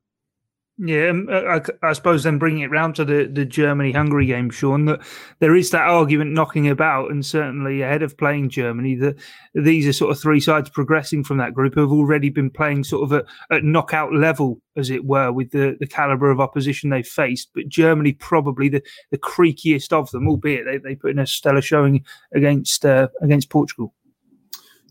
Yeah, 0.78 1.10
um, 1.10 1.28
I, 1.30 1.60
I, 1.82 1.92
suppose 1.92 2.22
then 2.22 2.38
bringing 2.38 2.62
it 2.62 2.70
round 2.70 2.96
to 2.96 3.04
the, 3.04 3.28
the 3.30 3.44
Germany 3.44 3.92
Hungary 3.92 4.24
game, 4.24 4.48
Sean, 4.48 4.86
that 4.86 5.00
there 5.38 5.54
is 5.54 5.70
that 5.70 5.86
argument 5.86 6.32
knocking 6.32 6.66
about, 6.66 7.10
and 7.10 7.24
certainly 7.24 7.82
ahead 7.82 8.02
of 8.02 8.16
playing 8.16 8.48
Germany, 8.48 8.94
that 8.96 9.16
these 9.54 9.86
are 9.86 9.92
sort 9.92 10.12
of 10.12 10.20
three 10.20 10.40
sides 10.40 10.70
progressing 10.70 11.24
from 11.24 11.36
that 11.36 11.52
group 11.52 11.74
who 11.74 11.82
have 11.82 11.92
already 11.92 12.30
been 12.30 12.48
playing 12.48 12.84
sort 12.84 13.04
of 13.04 13.12
at, 13.12 13.26
at 13.54 13.64
knockout 13.64 14.14
level, 14.14 14.62
as 14.74 14.88
it 14.88 15.04
were, 15.04 15.30
with 15.30 15.50
the, 15.50 15.76
the 15.78 15.86
calibre 15.86 16.32
of 16.32 16.40
opposition 16.40 16.88
they've 16.88 17.06
faced. 17.06 17.50
But 17.54 17.68
Germany, 17.68 18.14
probably 18.14 18.70
the, 18.70 18.82
the 19.10 19.18
creakiest 19.18 19.92
of 19.92 20.10
them, 20.10 20.26
albeit 20.26 20.64
they, 20.64 20.78
they 20.78 20.96
put 20.96 21.10
in 21.10 21.18
a 21.18 21.26
stellar 21.26 21.62
showing 21.62 22.02
against 22.34 22.86
uh, 22.86 23.08
against 23.20 23.50
Portugal. 23.50 23.92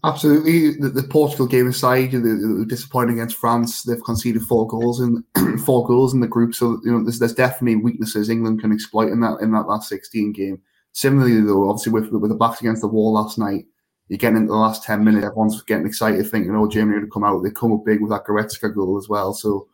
Absolutely, 0.04 0.72
the, 0.78 0.90
the, 0.90 1.04
Portugal 1.04 1.46
game 1.46 1.68
aside, 1.68 2.12
the, 2.12 2.66
disappointing 2.68 3.20
against 3.20 3.38
France. 3.38 3.84
They've 3.84 4.04
conceded 4.04 4.42
four 4.42 4.68
goals 4.68 5.00
in 5.00 5.24
four 5.64 5.86
goals 5.86 6.12
in 6.14 6.22
the 6.22 6.28
group, 6.28 6.56
so 6.56 6.82
you 6.84 6.92
know 6.92 7.04
there's, 7.04 7.20
there's 7.20 7.36
definitely 7.36 7.76
weaknesses 7.76 8.30
England 8.30 8.62
can 8.62 8.72
exploit 8.72 9.12
in 9.12 9.20
that 9.20 9.38
in 9.42 9.52
that 9.52 9.68
last 9.68 9.90
16 9.90 10.34
game. 10.34 10.60
Similarly, 10.94 11.42
though, 11.42 11.70
obviously 11.70 11.92
with 11.92 12.10
with 12.10 12.32
the 12.32 12.36
backs 12.36 12.62
against 12.62 12.82
the 12.82 12.88
wall 12.88 13.14
last 13.14 13.38
night, 13.38 13.66
you're 14.08 14.18
getting 14.18 14.38
into 14.38 14.54
the 14.54 14.58
last 14.58 14.84
10 14.84 15.04
minutes, 15.04 15.24
everyone's 15.24 15.62
getting 15.64 15.86
excited, 15.86 16.28
thinking, 16.28 16.56
"Oh, 16.56 16.68
Germany 16.68 17.02
to 17.02 17.08
come 17.08 17.24
out." 17.24 17.44
They 17.44 17.52
come 17.52 17.72
up 17.72 17.86
big 17.86 18.02
with 18.02 18.10
that 18.10 18.26
Goretzka 18.26 18.74
goal 18.74 18.98
as 18.98 19.08
well. 19.08 19.34
So 19.34 19.68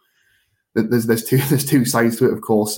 there's 0.74 1.06
there's 1.06 1.24
two 1.24 1.38
there's 1.50 1.66
two 1.66 1.86
sides 1.86 2.18
to 2.18 2.26
it, 2.26 2.34
of 2.34 2.42
course. 2.42 2.78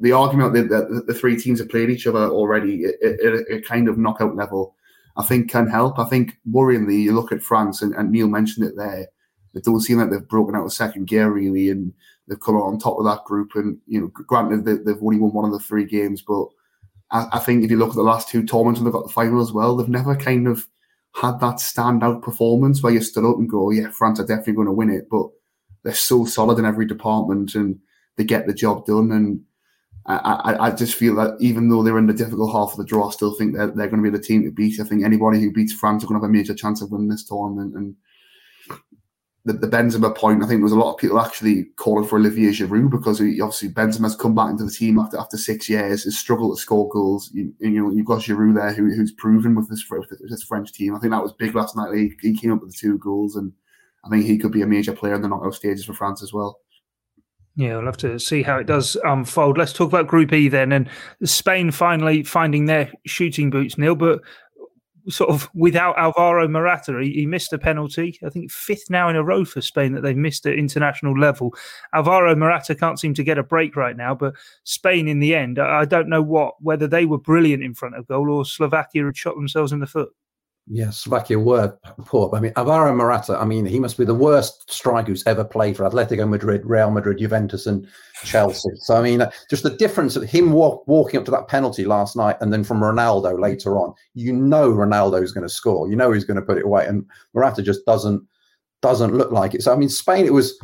The 0.00 0.12
argument 0.12 0.52
that 0.52 0.68
the, 0.68 1.02
the 1.06 1.14
three 1.14 1.40
teams 1.40 1.60
have 1.60 1.70
played 1.70 1.88
each 1.88 2.06
other 2.06 2.28
already 2.28 2.84
at 2.84 2.92
a 3.02 3.62
kind 3.66 3.88
of 3.88 3.96
knockout 3.96 4.36
level 4.36 4.74
I 5.16 5.22
think 5.22 5.50
can 5.50 5.68
help. 5.68 5.98
I 5.98 6.04
think 6.04 6.38
worryingly, 6.50 7.00
you 7.02 7.12
look 7.12 7.32
at 7.32 7.42
France, 7.42 7.82
and, 7.82 7.94
and 7.94 8.10
Neil 8.10 8.28
mentioned 8.28 8.66
it 8.66 8.76
there. 8.76 9.08
It 9.54 9.64
don't 9.64 9.80
seem 9.80 9.98
like 9.98 10.10
they've 10.10 10.28
broken 10.28 10.56
out 10.56 10.64
of 10.64 10.72
second 10.72 11.06
gear 11.06 11.30
really, 11.30 11.70
and 11.70 11.92
they've 12.26 12.40
come 12.40 12.56
on 12.56 12.78
top 12.78 12.98
of 12.98 13.04
that 13.04 13.24
group. 13.24 13.52
And 13.54 13.78
you 13.86 14.00
know, 14.00 14.08
granted, 14.08 14.64
they, 14.64 14.90
have 14.90 15.02
only 15.02 15.18
won 15.18 15.32
one 15.32 15.44
of 15.44 15.52
the 15.52 15.64
three 15.64 15.84
games, 15.84 16.22
but 16.26 16.46
I, 17.10 17.28
I, 17.34 17.38
think 17.38 17.62
if 17.62 17.70
you 17.70 17.76
look 17.76 17.90
at 17.90 17.94
the 17.94 18.02
last 18.02 18.28
two 18.28 18.44
tournaments 18.44 18.80
and 18.80 18.86
they've 18.86 18.92
got 18.92 19.06
the 19.06 19.12
final 19.12 19.40
as 19.40 19.52
well, 19.52 19.76
they've 19.76 19.88
never 19.88 20.16
kind 20.16 20.48
of 20.48 20.66
had 21.14 21.38
that 21.40 21.56
standout 21.56 22.22
performance 22.22 22.82
where 22.82 22.92
you 22.92 23.00
stood 23.00 23.28
up 23.28 23.36
and 23.36 23.48
go, 23.48 23.70
"Yeah, 23.70 23.90
France 23.90 24.18
are 24.18 24.26
definitely 24.26 24.54
going 24.54 24.66
to 24.66 24.72
win 24.72 24.90
it." 24.90 25.08
But 25.08 25.28
they're 25.84 25.94
so 25.94 26.24
solid 26.24 26.58
in 26.58 26.64
every 26.64 26.86
department, 26.86 27.54
and 27.54 27.78
they 28.16 28.24
get 28.24 28.48
the 28.48 28.54
job 28.54 28.86
done. 28.86 29.12
And 29.12 29.40
I, 30.06 30.66
I, 30.66 30.70
just 30.70 30.96
feel 30.96 31.14
that 31.16 31.36
even 31.40 31.68
though 31.70 31.82
they're 31.82 31.96
in 31.96 32.06
the 32.06 32.12
difficult 32.12 32.52
half 32.52 32.72
of 32.72 32.76
the 32.76 32.84
draw, 32.84 33.08
I 33.08 33.12
still 33.12 33.34
think 33.34 33.56
that 33.56 33.74
they're 33.74 33.88
going 33.88 34.02
to 34.02 34.10
be 34.10 34.14
the 34.14 34.22
team 34.22 34.44
to 34.44 34.50
beat. 34.50 34.78
I 34.78 34.84
think 34.84 35.02
anybody 35.02 35.40
who 35.40 35.50
beats 35.50 35.72
France 35.72 36.04
are 36.04 36.06
going 36.06 36.20
to 36.20 36.24
have 36.24 36.30
a 36.30 36.32
major 36.32 36.54
chance 36.54 36.82
of 36.82 36.90
winning 36.90 37.08
this 37.08 37.24
tournament. 37.24 37.74
And 37.74 37.96
the, 39.46 39.54
the 39.54 39.66
Benzema 39.66 40.14
point, 40.14 40.42
I 40.42 40.46
think 40.46 40.58
there 40.58 40.64
was 40.64 40.72
a 40.72 40.78
lot 40.78 40.92
of 40.92 40.98
people 40.98 41.18
actually 41.18 41.64
calling 41.76 42.06
for 42.06 42.18
Olivier 42.18 42.50
Giroud 42.50 42.90
because 42.90 43.18
he, 43.18 43.40
obviously 43.40 43.70
Benzema's 43.70 44.14
come 44.14 44.34
back 44.34 44.50
into 44.50 44.64
the 44.64 44.70
team 44.70 44.98
after 44.98 45.16
after 45.18 45.38
six 45.38 45.70
years, 45.70 46.04
has 46.04 46.18
struggled 46.18 46.54
to 46.54 46.60
score 46.60 46.86
goals. 46.90 47.30
You, 47.32 47.54
you 47.60 47.70
know, 47.70 47.90
you've 47.90 48.06
got 48.06 48.20
Giroud 48.20 48.56
there 48.56 48.74
who, 48.74 48.94
who's 48.94 49.12
proven 49.12 49.54
with 49.54 49.70
this, 49.70 49.86
with 49.88 50.10
this 50.28 50.42
French 50.42 50.70
team. 50.74 50.94
I 50.94 50.98
think 50.98 51.12
that 51.12 51.22
was 51.22 51.32
big 51.32 51.54
last 51.54 51.76
night. 51.76 51.94
He, 51.94 52.12
he 52.20 52.38
came 52.38 52.52
up 52.52 52.60
with 52.60 52.72
the 52.72 52.78
two 52.78 52.98
goals, 52.98 53.36
and 53.36 53.52
I 54.04 54.10
think 54.10 54.26
he 54.26 54.36
could 54.36 54.52
be 54.52 54.62
a 54.62 54.66
major 54.66 54.92
player 54.92 55.14
in 55.14 55.22
the 55.22 55.28
knockout 55.28 55.54
stages 55.54 55.86
for 55.86 55.94
France 55.94 56.22
as 56.22 56.34
well. 56.34 56.58
Yeah, 57.56 57.76
we'll 57.76 57.86
have 57.86 57.96
to 57.98 58.18
see 58.18 58.42
how 58.42 58.58
it 58.58 58.66
does 58.66 58.96
unfold. 59.04 59.58
Let's 59.58 59.72
talk 59.72 59.88
about 59.88 60.08
Group 60.08 60.32
E 60.32 60.48
then, 60.48 60.72
and 60.72 60.88
Spain 61.22 61.70
finally 61.70 62.24
finding 62.24 62.66
their 62.66 62.92
shooting 63.06 63.48
boots, 63.48 63.78
Neil, 63.78 63.94
but 63.94 64.22
sort 65.08 65.30
of 65.30 65.48
without 65.54 65.96
Alvaro 65.98 66.48
Morata. 66.48 66.98
He, 67.00 67.12
he, 67.12 67.26
missed 67.26 67.52
a 67.52 67.58
penalty, 67.58 68.18
I 68.24 68.30
think 68.30 68.50
fifth 68.50 68.90
now 68.90 69.08
in 69.08 69.16
a 69.16 69.22
row 69.22 69.44
for 69.44 69.60
Spain 69.60 69.92
that 69.92 70.00
they've 70.00 70.16
missed 70.16 70.46
at 70.46 70.54
international 70.54 71.18
level. 71.18 71.54
Alvaro 71.94 72.34
Morata 72.34 72.74
can't 72.74 72.98
seem 72.98 73.14
to 73.14 73.24
get 73.24 73.38
a 73.38 73.42
break 73.42 73.76
right 73.76 73.96
now, 73.96 74.14
but 74.14 74.34
Spain 74.64 75.06
in 75.06 75.20
the 75.20 75.34
end, 75.34 75.58
I 75.58 75.84
don't 75.84 76.08
know 76.08 76.22
what 76.22 76.54
whether 76.60 76.86
they 76.88 77.06
were 77.06 77.18
brilliant 77.18 77.62
in 77.62 77.74
front 77.74 77.96
of 77.96 78.08
goal 78.08 78.30
or 78.30 78.44
Slovakia 78.44 79.04
had 79.04 79.16
shot 79.16 79.34
themselves 79.34 79.72
in 79.72 79.80
the 79.80 79.86
foot. 79.86 80.10
Yes, 80.66 80.96
Slovakia 81.00 81.38
were 81.38 81.76
poor. 82.06 82.34
I 82.34 82.40
mean, 82.40 82.52
Alvaro 82.56 82.94
Morata, 82.94 83.36
I 83.38 83.44
mean, 83.44 83.66
he 83.66 83.78
must 83.78 83.98
be 83.98 84.06
the 84.06 84.14
worst 84.14 84.70
striker 84.72 85.08
who's 85.08 85.26
ever 85.26 85.44
played 85.44 85.76
for 85.76 85.84
Atletico 85.84 86.26
Madrid, 86.26 86.62
Real 86.64 86.90
Madrid, 86.90 87.18
Juventus, 87.18 87.66
and 87.66 87.86
Chelsea. 88.24 88.70
So, 88.76 88.96
I 88.96 89.02
mean, 89.02 89.20
uh, 89.20 89.30
just 89.50 89.62
the 89.62 89.76
difference 89.76 90.16
of 90.16 90.22
him 90.22 90.52
walk, 90.52 90.88
walking 90.88 91.18
up 91.18 91.26
to 91.26 91.30
that 91.32 91.48
penalty 91.48 91.84
last 91.84 92.16
night 92.16 92.36
and 92.40 92.50
then 92.50 92.64
from 92.64 92.80
Ronaldo 92.80 93.38
later 93.38 93.76
on, 93.76 93.92
you 94.14 94.32
know 94.32 94.70
Ronaldo 94.70 95.22
is 95.22 95.32
going 95.32 95.46
to 95.46 95.52
score. 95.52 95.90
You 95.90 95.96
know 95.96 96.12
he's 96.12 96.24
going 96.24 96.40
to 96.40 96.46
put 96.46 96.56
it 96.56 96.64
away. 96.64 96.86
And 96.86 97.04
Morata 97.34 97.62
just 97.62 97.84
doesn't 97.84 98.22
doesn't 98.80 99.14
look 99.14 99.32
like 99.32 99.54
it. 99.54 99.62
So, 99.62 99.72
I 99.72 99.76
mean, 99.76 99.90
Spain, 99.90 100.24
it 100.24 100.32
was 100.32 100.58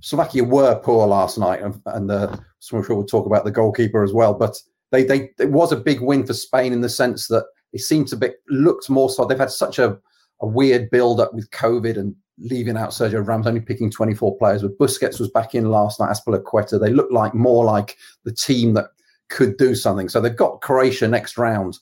Slovakia 0.00 0.44
were 0.44 0.76
poor 0.76 1.06
last 1.08 1.36
night. 1.36 1.62
And, 1.62 1.80
and 1.86 2.10
uh, 2.12 2.36
so 2.60 2.76
I'm 2.76 2.84
sure 2.84 2.94
we'll 2.94 3.06
talk 3.06 3.26
about 3.26 3.44
the 3.44 3.50
goalkeeper 3.50 4.04
as 4.04 4.12
well. 4.12 4.34
But 4.34 4.56
they, 4.92 5.02
they, 5.02 5.30
it 5.40 5.50
was 5.50 5.72
a 5.72 5.76
big 5.76 6.00
win 6.00 6.24
for 6.24 6.34
Spain 6.34 6.72
in 6.72 6.80
the 6.80 6.88
sense 6.88 7.26
that 7.26 7.44
it 7.72 7.80
seemed 7.80 8.08
to 8.08 8.16
be 8.16 8.30
looked 8.48 8.90
more 8.90 9.10
so. 9.10 9.24
They've 9.24 9.38
had 9.38 9.50
such 9.50 9.78
a 9.78 9.98
a 10.42 10.46
weird 10.46 10.90
build 10.90 11.20
up 11.20 11.32
with 11.32 11.50
COVID 11.50 11.96
and 11.96 12.14
leaving 12.38 12.76
out 12.76 12.90
Sergio 12.90 13.26
Ramos, 13.26 13.46
only 13.46 13.60
picking 13.60 13.90
24 13.90 14.36
players. 14.36 14.62
But 14.62 14.78
Busquets 14.78 15.20
was 15.20 15.30
back 15.30 15.54
in 15.54 15.70
last 15.70 16.00
night, 16.00 16.10
Azpilicueta. 16.10 16.80
They 16.80 16.90
look 16.90 17.10
like 17.10 17.32
more 17.32 17.64
like 17.64 17.96
the 18.24 18.32
team 18.32 18.74
that 18.74 18.86
could 19.30 19.56
do 19.56 19.74
something. 19.74 20.08
So 20.08 20.20
they've 20.20 20.34
got 20.34 20.60
Croatia 20.60 21.08
next 21.08 21.38
round. 21.38 21.78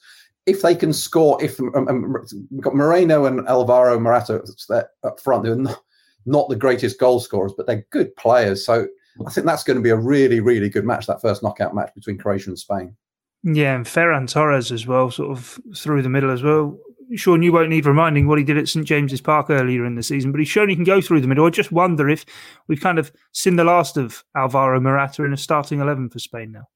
If 0.47 0.63
they 0.63 0.75
can 0.75 0.93
score, 0.93 1.43
if 1.43 1.59
um, 1.61 1.89
um, 1.89 2.17
we've 2.51 2.63
got 2.63 2.75
Moreno 2.75 3.25
and 3.25 3.47
Alvaro 3.49 3.99
Morata 3.99 4.43
up 5.03 5.21
front, 5.21 5.45
they're 5.45 5.57
not, 5.57 5.83
not 6.27 6.49
the 6.49 6.57
greatest 6.57 6.99
goal 6.99 7.21
scorers, 7.21 7.53
but 7.57 7.67
they're 7.67 7.87
good 7.91 8.15
players. 8.17 8.65
So 8.65 8.87
I 9.27 9.31
think 9.31 9.47
that's 9.47 9.65
going 9.65 9.77
to 9.77 9.83
be 9.83 9.91
a 9.91 9.97
really, 9.97 10.41
really 10.41 10.69
good 10.69 10.85
match, 10.85 11.07
that 11.07 11.23
first 11.23 11.43
knockout 11.43 11.75
match 11.75 11.95
between 11.95 12.19
Croatia 12.19 12.51
and 12.51 12.59
Spain. 12.59 12.97
Yeah, 13.43 13.75
and 13.75 13.87
Ferran 13.87 14.31
Torres 14.31 14.71
as 14.71 14.87
well, 14.87 15.11
sort 15.11 15.31
of 15.31 15.59
through 15.75 16.03
the 16.03 16.09
middle 16.09 16.31
as 16.31 16.43
well. 16.43 16.79
Sean, 17.17 17.43
you 17.43 17.53
won't 17.53 17.71
need 17.71 17.87
reminding 17.87 18.29
what 18.29 18.39
he 18.39 18.45
did 18.45 18.59
at 18.59 18.69
St 18.69 18.87
James's 18.87 19.21
Park 19.21 19.51
earlier 19.51 19.85
in 19.85 19.97
the 19.97 20.03
season, 20.03 20.31
but 20.31 20.39
he's 20.39 20.49
shown 20.49 20.69
he 20.69 20.77
can 20.77 20.85
go 20.85 21.01
through 21.01 21.21
the 21.21 21.27
middle. 21.27 21.47
I 21.47 21.51
just 21.51 21.73
wonder 21.73 22.09
if 22.09 22.25
we've 22.69 22.81
kind 22.81 22.99
of 22.99 23.11
seen 23.33 23.57
the 23.57 23.65
last 23.65 23.97
of 23.97 24.25
Alvaro 24.37 24.79
Morata 24.81 25.25
in 25.25 25.33
a 25.33 25.37
starting 25.37 25.81
11 25.81 26.11
for 26.11 26.19
Spain 26.19 26.53
now. 26.53 26.69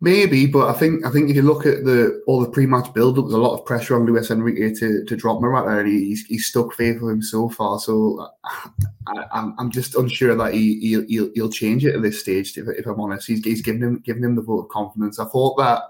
Maybe, 0.00 0.46
but 0.46 0.68
I 0.68 0.78
think 0.78 1.06
I 1.06 1.10
think 1.10 1.30
if 1.30 1.36
you 1.36 1.42
look 1.42 1.64
at 1.64 1.84
the 1.84 2.22
all 2.26 2.40
the 2.40 2.50
pre-match 2.50 2.92
build-up, 2.92 3.24
there's 3.24 3.34
a 3.34 3.38
lot 3.38 3.58
of 3.58 3.64
pressure 3.64 3.94
on 3.94 4.04
Luis 4.04 4.30
Enrique 4.30 4.74
to, 4.74 5.04
to 5.04 5.16
drop 5.16 5.40
Morata, 5.40 5.78
and 5.78 5.88
he's, 5.88 6.26
he's 6.26 6.46
stuck 6.46 6.74
faithful 6.74 7.08
him 7.08 7.22
so 7.22 7.48
far. 7.48 7.78
So 7.78 8.28
I, 9.06 9.24
am 9.32 9.54
I'm 9.58 9.70
just 9.70 9.94
unsure 9.94 10.34
that 10.34 10.52
he 10.52 10.78
he'll, 11.08 11.30
he'll, 11.34 11.48
change 11.48 11.86
it 11.86 11.94
at 11.94 12.02
this 12.02 12.20
stage. 12.20 12.58
If, 12.58 12.66
if 12.68 12.86
I'm 12.86 13.00
honest, 13.00 13.28
he's, 13.28 13.42
he's 13.44 13.62
giving 13.62 13.82
him 13.82 14.02
giving 14.04 14.24
him 14.24 14.34
the 14.34 14.42
vote 14.42 14.64
of 14.64 14.68
confidence. 14.68 15.18
I 15.18 15.26
thought 15.26 15.56
that 15.58 15.82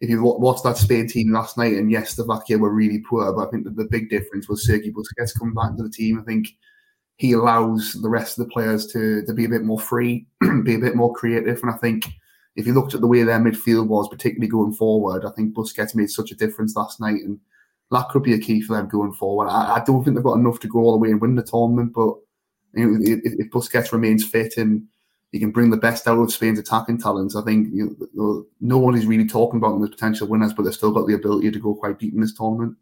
if 0.00 0.08
you 0.08 0.22
watched 0.22 0.64
that 0.64 0.78
Spain 0.78 1.08
team 1.08 1.32
last 1.32 1.58
night, 1.58 1.74
and 1.74 1.90
yes, 1.90 2.14
the 2.14 2.22
Slovakia 2.22 2.56
were 2.56 2.72
really 2.72 3.00
poor, 3.00 3.30
but 3.32 3.48
I 3.48 3.50
think 3.50 3.64
that 3.64 3.76
the 3.76 3.84
big 3.84 4.08
difference 4.08 4.48
was 4.48 4.64
Sergi 4.64 4.92
Busquets 4.92 5.38
coming 5.38 5.54
back 5.54 5.76
to 5.76 5.82
the 5.82 5.90
team. 5.90 6.18
I 6.18 6.22
think 6.22 6.48
he 7.16 7.32
allows 7.32 7.92
the 7.92 8.08
rest 8.08 8.38
of 8.38 8.46
the 8.46 8.52
players 8.52 8.86
to 8.92 9.22
to 9.26 9.34
be 9.34 9.44
a 9.44 9.50
bit 9.50 9.64
more 9.64 9.80
free, 9.80 10.26
be 10.62 10.76
a 10.76 10.78
bit 10.78 10.96
more 10.96 11.12
creative, 11.12 11.60
and 11.62 11.70
I 11.70 11.76
think 11.76 12.06
if 12.56 12.66
you 12.66 12.74
looked 12.74 12.94
at 12.94 13.00
the 13.00 13.06
way 13.06 13.22
their 13.22 13.38
midfield 13.38 13.86
was, 13.86 14.08
particularly 14.08 14.48
going 14.48 14.72
forward, 14.72 15.24
I 15.24 15.30
think 15.30 15.54
Busquets 15.54 15.94
made 15.94 16.10
such 16.10 16.32
a 16.32 16.36
difference 16.36 16.76
last 16.76 17.00
night, 17.00 17.22
and 17.22 17.38
that 17.90 18.08
could 18.08 18.22
be 18.22 18.34
a 18.34 18.38
key 18.38 18.60
for 18.60 18.76
them 18.76 18.88
going 18.88 19.12
forward. 19.12 19.48
I, 19.48 19.76
I 19.76 19.84
don't 19.84 20.04
think 20.04 20.16
they've 20.16 20.24
got 20.24 20.38
enough 20.38 20.60
to 20.60 20.68
go 20.68 20.80
all 20.80 20.92
the 20.92 20.98
way 20.98 21.10
and 21.10 21.20
win 21.20 21.36
the 21.36 21.42
tournament, 21.42 21.92
but 21.94 22.14
you 22.74 22.86
know, 22.86 22.98
if, 23.02 23.50
Busquets 23.50 23.92
remains 23.92 24.24
fit 24.24 24.56
and 24.56 24.84
he 25.32 25.38
can 25.38 25.50
bring 25.50 25.70
the 25.70 25.76
best 25.76 26.08
out 26.08 26.18
of 26.18 26.32
Spain's 26.32 26.58
attacking 26.58 27.00
talents, 27.00 27.36
I 27.36 27.42
think 27.42 27.68
you 27.72 27.96
know, 28.14 28.46
no 28.60 28.78
one 28.78 28.96
is 28.96 29.06
really 29.06 29.26
talking 29.26 29.58
about 29.58 29.72
them 29.72 29.84
as 29.84 29.90
potential 29.90 30.26
winners, 30.26 30.52
but 30.52 30.64
they've 30.64 30.74
still 30.74 30.92
got 30.92 31.06
the 31.06 31.14
ability 31.14 31.50
to 31.52 31.58
go 31.58 31.74
quite 31.74 31.98
deep 31.98 32.14
in 32.14 32.20
this 32.20 32.34
tournament. 32.34 32.76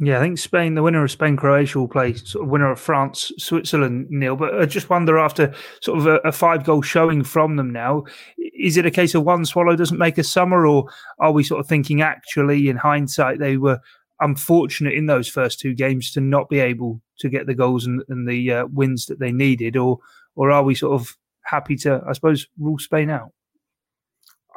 Yeah, 0.00 0.18
I 0.18 0.20
think 0.20 0.38
Spain, 0.38 0.74
the 0.74 0.82
winner 0.82 1.02
of 1.02 1.10
Spain 1.10 1.36
Croatia, 1.36 1.80
will 1.80 1.88
play 1.88 2.14
sort 2.14 2.44
of 2.44 2.50
winner 2.50 2.70
of 2.70 2.78
France 2.78 3.32
Switzerland, 3.36 4.06
Neil. 4.10 4.36
But 4.36 4.60
I 4.60 4.64
just 4.64 4.88
wonder 4.88 5.18
after 5.18 5.52
sort 5.82 5.98
of 5.98 6.06
a, 6.06 6.16
a, 6.18 6.30
five 6.30 6.62
goal 6.62 6.82
showing 6.82 7.24
from 7.24 7.56
them 7.56 7.72
now, 7.72 8.04
is 8.38 8.76
it 8.76 8.86
a 8.86 8.92
case 8.92 9.16
of 9.16 9.24
one 9.24 9.44
swallow 9.44 9.74
doesn't 9.74 9.98
make 9.98 10.16
a 10.16 10.22
summer, 10.22 10.66
or 10.66 10.88
are 11.18 11.32
we 11.32 11.42
sort 11.42 11.58
of 11.58 11.66
thinking 11.66 12.00
actually 12.00 12.68
in 12.68 12.76
hindsight 12.76 13.40
they 13.40 13.56
were 13.56 13.80
unfortunate 14.20 14.94
in 14.94 15.06
those 15.06 15.28
first 15.28 15.58
two 15.58 15.74
games 15.74 16.12
to 16.12 16.20
not 16.20 16.48
be 16.48 16.60
able 16.60 17.00
to 17.18 17.28
get 17.28 17.46
the 17.46 17.54
goals 17.54 17.84
and, 17.84 18.02
and 18.08 18.28
the 18.28 18.52
uh, 18.52 18.66
wins 18.66 19.06
that 19.06 19.18
they 19.18 19.32
needed, 19.32 19.76
or 19.76 19.98
or 20.36 20.52
are 20.52 20.62
we 20.62 20.76
sort 20.76 21.00
of 21.00 21.16
happy 21.42 21.74
to, 21.74 22.04
I 22.08 22.12
suppose, 22.12 22.46
rule 22.56 22.78
Spain 22.78 23.10
out? 23.10 23.32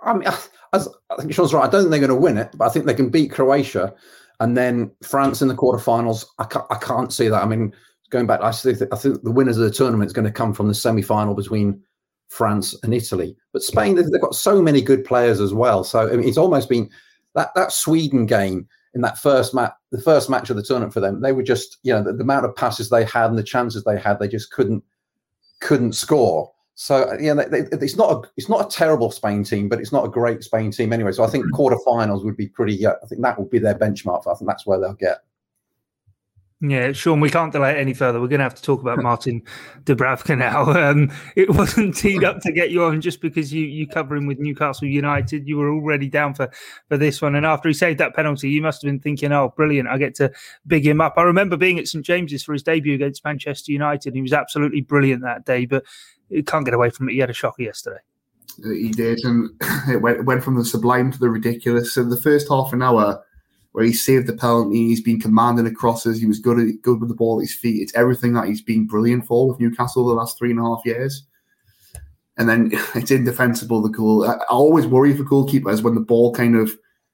I 0.04 0.14
mean, 0.14 0.28
as, 0.74 0.88
I 1.10 1.16
think 1.16 1.34
Sean's 1.34 1.52
right. 1.52 1.68
I 1.68 1.72
don't 1.72 1.82
think 1.82 1.90
they're 1.90 2.00
going 2.00 2.10
to 2.10 2.16
win 2.16 2.38
it, 2.38 2.52
but 2.56 2.66
I 2.66 2.70
think 2.70 2.86
they 2.86 2.94
can 2.94 3.10
beat 3.10 3.32
Croatia 3.32 3.96
and 4.42 4.58
then 4.58 4.92
France 5.04 5.42
in 5.42 5.48
the 5.48 5.56
quarterfinals. 5.56 6.26
I 6.40 6.46
can't, 6.46 6.66
I 6.72 6.76
can't 6.76 7.14
see 7.14 7.30
that. 7.30 7.44
I 7.44 7.46
mean, 7.46 7.74
going 8.10 8.26
back, 8.26 8.42
I 8.42 8.52
think 8.52 8.82
I 8.92 8.98
think 8.98 9.24
the 9.24 9.32
winners 9.32 9.58
of 9.58 9.64
the 9.64 9.72
tournament 9.72 10.08
is 10.08 10.14
going 10.14 10.26
to 10.26 10.32
come 10.32 10.54
from 10.54 10.68
the 10.68 10.74
semi-final 10.74 11.36
between 11.36 11.80
France 12.30 12.76
and 12.84 12.94
Italy. 12.94 13.38
But 13.54 13.62
Spain, 13.62 13.96
they've, 13.96 14.20
got 14.20 14.36
so 14.36 14.60
many 14.60 14.82
good 14.82 15.06
players 15.06 15.40
as 15.40 15.54
well. 15.54 15.84
So 15.84 16.12
I 16.12 16.16
mean, 16.16 16.28
it's 16.28 16.40
almost 16.40 16.70
been 16.70 16.90
that 17.36 17.54
that 17.54 17.72
Sweden 17.72 18.26
game 18.26 18.68
in 18.96 19.02
that 19.02 19.20
first 19.20 19.54
match, 19.54 19.74
the 19.92 20.02
first 20.02 20.28
match 20.28 20.50
of 20.50 20.56
the 20.56 20.64
tournament 20.64 20.94
for 20.94 21.02
them. 21.02 21.22
They 21.22 21.34
were 21.34 21.44
just, 21.44 21.78
you 21.84 21.94
know, 21.94 22.04
the, 22.04 22.12
the 22.12 22.24
amount 22.24 22.46
of 22.46 22.56
passes 22.56 22.90
they 22.90 23.06
had 23.06 23.30
and 23.30 23.38
the 23.38 23.44
chances 23.44 23.84
they 23.84 23.98
had, 23.98 24.20
they 24.20 24.28
just 24.28 24.52
couldn't 24.52 24.84
couldn't 25.60 25.94
score. 25.94 26.52
So 26.82 27.16
yeah, 27.22 27.36
it's 27.52 27.96
not 27.96 28.12
a 28.12 28.30
it's 28.38 28.50
not 28.50 28.66
a 28.66 28.76
terrible 28.76 29.12
Spain 29.12 29.44
team, 29.44 29.70
but 29.70 29.80
it's 29.80 29.92
not 29.92 30.04
a 30.04 30.10
great 30.10 30.44
Spain 30.44 30.72
team 30.72 30.92
anyway. 30.92 31.12
So 31.12 31.24
I 31.24 31.28
think 31.28 31.46
mm. 31.46 31.52
quarterfinals 31.52 32.26
would 32.26 32.36
be 32.36 32.48
pretty. 32.48 32.84
Uh, 32.84 32.94
I 33.04 33.06
think 33.06 33.22
that 33.22 33.38
would 33.38 33.52
be 33.52 33.60
their 33.60 33.76
benchmark. 33.78 34.26
I 34.26 34.34
think 34.34 34.48
that's 34.48 34.66
where 34.66 34.80
they'll 34.80 34.94
get. 34.94 35.20
Yeah, 36.60 36.92
Sean, 36.92 37.20
we 37.20 37.30
can't 37.30 37.52
delay 37.52 37.74
it 37.74 37.78
any 37.78 37.94
further. 37.94 38.20
We're 38.20 38.28
going 38.28 38.40
to 38.40 38.46
have 38.46 38.56
to 38.56 38.64
talk 38.64 38.82
about 38.82 38.98
Martin 39.04 39.44
Dubravka 39.84 40.36
now. 40.36 40.72
Um, 40.92 41.12
it 41.36 41.52
wasn't 41.52 41.96
teed 41.96 42.24
up 42.24 42.40
to 42.42 42.52
get 42.52 42.72
you 42.72 42.84
on 42.84 43.00
just 43.00 43.22
because 43.22 43.54
you 43.54 43.64
you 43.64 43.86
cover 43.86 44.16
him 44.16 44.26
with 44.26 44.40
Newcastle 44.40 44.88
United. 44.88 45.48
You 45.48 45.58
were 45.58 45.72
already 45.72 46.10
down 46.10 46.34
for 46.34 46.50
for 46.90 46.98
this 46.98 47.22
one, 47.22 47.36
and 47.36 47.46
after 47.46 47.70
he 47.70 47.74
saved 47.74 48.00
that 48.00 48.16
penalty, 48.16 48.50
you 48.50 48.64
must 48.64 48.82
have 48.82 48.90
been 48.90 49.00
thinking, 49.00 49.32
"Oh, 49.32 49.54
brilliant! 49.56 49.88
I 49.88 50.00
get 50.00 50.16
to 50.16 50.32
big 50.66 50.88
him 50.88 51.00
up." 51.00 51.14
I 51.18 51.22
remember 51.22 51.58
being 51.58 51.78
at 51.78 51.88
St 51.88 52.04
James's 52.04 52.44
for 52.44 52.54
his 52.54 52.64
debut 52.64 52.96
against 52.96 53.24
Manchester 53.24 53.72
United. 53.72 54.16
He 54.16 54.22
was 54.24 54.34
absolutely 54.34 54.82
brilliant 54.82 55.22
that 55.22 55.46
day, 55.46 55.68
but 55.68 55.84
he 56.32 56.44
can't 56.44 56.66
get 56.66 56.74
away 56.74 56.90
from 56.90 57.10
it. 57.10 57.14
He 57.14 57.20
had 57.20 57.30
a 57.30 57.34
shocker 57.34 57.64
yesterday. 57.64 58.00
He 58.64 58.90
did, 58.90 59.20
and 59.24 59.50
it 59.90 60.02
went, 60.02 60.26
went 60.26 60.44
from 60.44 60.56
the 60.56 60.66
sublime 60.66 61.12
to 61.12 61.20
the 61.20 61.30
ridiculous. 61.30 61.94
So 61.94 62.04
the 62.04 62.22
first 62.22 62.50
half 62.50 62.74
an 62.74 62.82
hour, 62.82 63.24
where 63.72 63.86
he 63.86 63.94
saved 63.94 64.28
the 64.28 64.34
penalty, 64.34 64.88
he's 64.88 65.02
been 65.02 65.20
commanding 65.20 65.66
the 65.66 65.72
crosses, 65.72 66.20
he 66.20 66.26
was 66.26 66.40
good 66.40 66.60
at, 66.60 66.82
good 66.82 67.00
with 67.00 67.10
the 67.10 67.16
ball 67.16 67.40
at 67.40 67.44
his 67.44 67.56
feet. 67.56 67.82
It's 67.82 67.96
everything 67.96 68.34
that 68.34 68.48
he's 68.48 68.62
been 68.62 68.88
brilliant 68.88 69.26
for 69.26 69.48
with 69.48 69.60
Newcastle 69.60 70.08
the 70.08 70.14
last 70.14 70.38
three 70.38 70.52
and 70.52 70.60
a 70.60 70.64
half 70.64 70.82
years. 70.86 71.26
And 72.38 72.50
then 72.50 72.72
it's 72.96 73.12
indefensible. 73.12 73.82
The 73.82 73.90
goal. 73.90 74.28
I, 74.28 74.38
always 74.50 74.88
worry 74.88 75.16
for 75.16 75.24
goalkeepers 75.24 75.84
when 75.84 75.96
the 75.96 76.02
ball 76.02 76.34
kind 76.34 76.56
of 76.56 76.72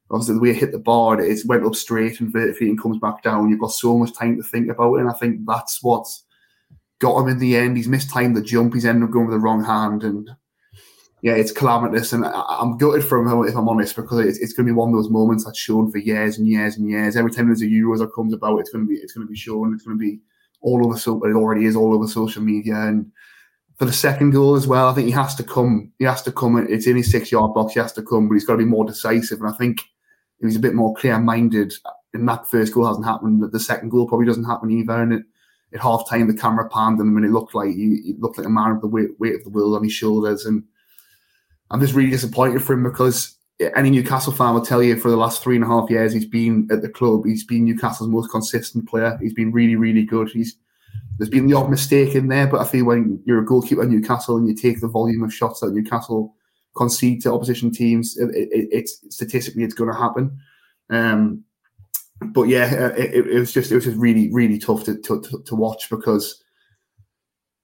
obviously 0.09 0.35
the 0.35 0.41
way 0.41 0.49
it 0.51 0.55
hit 0.55 0.71
the 0.71 0.79
bar, 0.79 1.19
it 1.19 1.45
went 1.45 1.65
up 1.65 1.75
straight 1.75 2.19
and 2.21 2.31
vertically 2.31 2.69
and 2.69 2.81
comes 2.81 2.97
back 2.97 3.23
down. 3.23 3.49
You've 3.49 3.59
got 3.59 3.71
so 3.71 3.97
much 3.97 4.13
time 4.13 4.37
to 4.37 4.43
think 4.43 4.69
about 4.69 4.95
it, 4.95 5.01
and 5.01 5.09
I 5.09 5.13
think 5.13 5.41
that's 5.45 5.83
what's 5.83 6.23
got 6.99 7.19
him 7.19 7.27
in 7.27 7.39
the 7.39 7.55
end. 7.55 7.77
He's 7.77 7.87
mistimed 7.87 8.35
the 8.35 8.41
jump. 8.41 8.73
He's 8.73 8.85
ended 8.85 9.03
up 9.03 9.11
going 9.11 9.27
with 9.27 9.35
the 9.35 9.39
wrong 9.39 9.63
hand, 9.63 10.03
and 10.03 10.29
yeah, 11.21 11.33
it's 11.33 11.51
calamitous. 11.51 12.13
And 12.13 12.25
I, 12.25 12.61
am 12.61 12.77
gutted 12.77 13.03
for 13.03 13.17
him 13.17 13.43
if 13.47 13.55
I'm 13.55 13.69
honest, 13.69 13.95
because 13.95 14.25
it's, 14.25 14.39
it's 14.39 14.53
going 14.53 14.67
to 14.67 14.73
be 14.73 14.77
one 14.77 14.89
of 14.89 14.95
those 14.95 15.09
moments 15.09 15.45
that's 15.45 15.59
shown 15.59 15.91
for 15.91 15.97
years 15.97 16.37
and 16.37 16.47
years 16.47 16.77
and 16.77 16.89
years. 16.89 17.15
Every 17.15 17.31
time 17.31 17.47
there's 17.47 17.61
a 17.61 17.65
Euros 17.65 17.99
that 17.99 18.13
comes 18.13 18.33
about, 18.33 18.59
it's 18.59 18.69
going 18.69 18.85
to 18.85 18.89
be 18.89 18.95
it's 18.95 19.13
going 19.13 19.25
to 19.25 19.31
be 19.31 19.37
shown. 19.37 19.73
It's 19.73 19.83
going 19.83 19.97
to 19.97 20.01
be 20.01 20.19
all 20.61 20.85
over. 20.85 20.97
So 20.97 21.23
it 21.23 21.33
already 21.33 21.65
is 21.65 21.75
all 21.75 21.93
over 21.93 22.07
social 22.07 22.41
media 22.43 22.75
and. 22.75 23.11
For 23.79 23.85
the 23.85 23.93
second 23.93 24.31
goal 24.31 24.55
as 24.55 24.65
well, 24.65 24.89
I 24.89 24.93
think 24.95 25.05
he 25.05 25.11
has 25.11 25.35
to 25.35 25.43
come. 25.43 25.91
He 25.99 26.05
has 26.05 26.23
to 26.23 26.31
come. 26.31 26.57
It's 26.67 26.87
in 26.87 26.95
his 26.95 27.11
six-yard 27.11 27.53
box. 27.53 27.73
He 27.73 27.79
has 27.79 27.93
to 27.93 28.01
come, 28.01 28.27
but 28.27 28.33
he's 28.33 28.43
got 28.43 28.53
to 28.53 28.57
be 28.57 28.65
more 28.65 28.83
decisive. 28.83 29.39
And 29.39 29.47
I 29.47 29.53
think 29.53 29.81
he 30.39 30.47
was 30.47 30.55
a 30.55 30.59
bit 30.59 30.73
more 30.73 30.95
clear-minded. 30.95 31.75
And 32.11 32.27
that 32.27 32.49
first 32.49 32.73
goal 32.73 32.87
hasn't 32.87 33.05
happened. 33.05 33.43
The 33.51 33.59
second 33.59 33.89
goal 33.89 34.07
probably 34.07 34.25
doesn't 34.25 34.45
happen 34.45 34.71
either. 34.71 34.99
And 34.99 35.13
it, 35.13 35.23
at 35.73 35.81
half 35.81 36.07
time, 36.09 36.27
the 36.27 36.33
camera 36.33 36.69
panned 36.69 36.99
him 36.99 37.17
and 37.17 37.25
it 37.25 37.31
looked 37.31 37.53
like 37.53 37.69
he, 37.69 38.01
he, 38.03 38.15
looked 38.17 38.37
like 38.37 38.47
a 38.47 38.49
man 38.49 38.71
of 38.71 38.81
the 38.81 38.87
weight, 38.87 39.19
weight 39.19 39.35
of 39.35 39.43
the 39.43 39.49
world 39.49 39.75
on 39.75 39.83
his 39.83 39.93
shoulders. 39.93 40.45
And 40.45 40.63
I'm 41.71 41.81
just 41.81 41.93
really 41.93 42.09
disappointed 42.09 42.63
for 42.63 42.73
him 42.73 42.83
because 42.83 43.35
any 43.75 43.89
Newcastle 43.89 44.33
fan 44.33 44.53
will 44.53 44.65
tell 44.65 44.83
you 44.83 44.97
for 44.97 45.09
the 45.09 45.17
last 45.17 45.43
three 45.43 45.55
and 45.55 45.65
a 45.65 45.67
half 45.67 45.89
years 45.89 46.13
he's 46.13 46.25
been 46.25 46.67
at 46.71 46.81
the 46.81 46.89
club, 46.89 47.25
he's 47.25 47.43
been 47.43 47.65
Newcastle's 47.65 48.09
most 48.09 48.31
consistent 48.31 48.87
player. 48.87 49.17
He's 49.21 49.33
been 49.33 49.51
really, 49.51 49.75
really 49.75 50.03
good. 50.03 50.29
He's 50.29 50.55
there's 51.17 51.29
been 51.29 51.47
the 51.47 51.57
odd 51.57 51.69
mistake 51.69 52.13
in 52.13 52.27
there, 52.27 52.47
but 52.47 52.61
I 52.61 52.65
feel 52.65 52.85
when 52.85 53.21
you're 53.25 53.41
a 53.41 53.45
goalkeeper 53.45 53.81
at 53.81 53.89
Newcastle 53.89 54.37
and 54.37 54.47
you 54.47 54.53
take 54.53 54.79
the 54.79 54.87
volume 54.87 55.23
of 55.23 55.33
shots 55.33 55.61
that 55.61 55.73
Newcastle 55.73 56.35
concede 56.75 57.23
to 57.23 57.33
opposition 57.33 57.71
teams, 57.71 58.17
it, 58.17 58.29
it, 58.35 58.69
it's 58.71 59.03
statistically 59.09 59.63
it's 59.63 59.73
going 59.73 59.91
to 59.91 59.97
happen. 59.97 60.39
Um, 60.91 61.43
but 62.21 62.43
yeah, 62.43 62.65
uh, 62.65 62.95
it, 62.95 63.27
it, 63.27 63.39
was 63.39 63.51
just 63.51 63.71
it 63.71 63.75
was 63.75 63.85
just 63.85 63.97
really 63.97 64.31
really 64.31 64.57
tough 64.57 64.83
to 64.85 64.97
to, 65.01 65.21
to 65.45 65.55
watch 65.55 65.89
because 65.89 66.43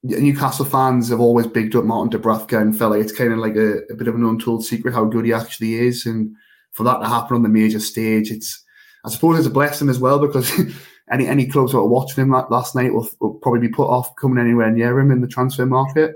Newcastle 0.04 0.66
fans 0.66 1.10
have 1.10 1.22
always 1.22 1.48
bigged 1.48 1.76
up 1.76 1.86
Martin 1.86 2.20
Dubravka 2.20 2.62
and 2.62 2.78
felt 2.78 2.92
like 2.92 3.02
it's 3.02 3.18
kind 3.18 3.32
of 3.32 3.40
like 3.40 3.56
a, 3.56 3.78
a, 3.90 3.96
bit 3.96 4.10
of 4.10 4.16
an 4.16 4.26
untold 4.26 4.66
secret 4.66 4.94
how 4.94 5.06
good 5.06 5.26
he 5.26 5.34
actually 5.34 5.76
is, 5.76 6.06
and 6.06 6.36
for 6.74 6.84
that 6.84 7.00
to 7.00 7.08
happen 7.08 7.36
on 7.36 7.44
the 7.44 7.50
major 7.50 7.80
stage, 7.80 8.30
it's 8.30 8.64
I 9.06 9.10
suppose 9.10 9.38
it's 9.38 9.48
a 9.48 9.52
blessing 9.52 9.90
as 9.90 10.00
well 10.00 10.20
because 10.20 10.52
any 11.12 11.28
any 11.28 11.48
clubs 11.48 11.72
that 11.72 11.80
were 11.80 11.88
watching 11.88 12.24
him 12.24 12.32
last 12.32 12.76
night 12.76 12.94
will, 12.94 13.10
will 13.20 13.36
probably 13.36 13.62
be 13.62 13.74
put 13.74 13.88
off 13.88 14.16
coming 14.18 14.44
anywhere 14.44 14.72
near 14.72 15.00
him 15.00 15.12
in 15.12 15.22
the 15.22 15.28
transfer 15.28 15.66
market. 15.66 16.16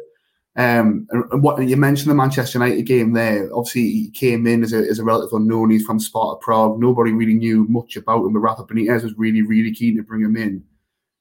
Um, 0.57 1.07
and 1.11 1.43
what 1.43 1.61
you 1.63 1.77
mentioned 1.77 2.09
the 2.09 2.15
Manchester 2.15 2.57
United 2.57 2.83
game 2.83 3.13
there, 3.13 3.47
obviously 3.55 3.83
he 3.83 4.09
came 4.09 4.47
in 4.47 4.63
as 4.63 4.73
a, 4.73 4.79
as 4.79 4.97
a 4.97 5.03
relative 5.03 5.33
unknown. 5.33 5.69
He's 5.69 5.85
from 5.85 5.99
Sparta 5.99 6.39
Prague. 6.41 6.79
Nobody 6.79 7.11
really 7.11 7.35
knew 7.35 7.65
much 7.69 7.95
about 7.95 8.25
him, 8.25 8.33
but 8.33 8.39
Rafa 8.39 8.63
Benitez 8.63 9.03
was 9.03 9.17
really, 9.17 9.43
really 9.43 9.71
keen 9.71 9.95
to 9.97 10.03
bring 10.03 10.23
him 10.23 10.35
in 10.35 10.63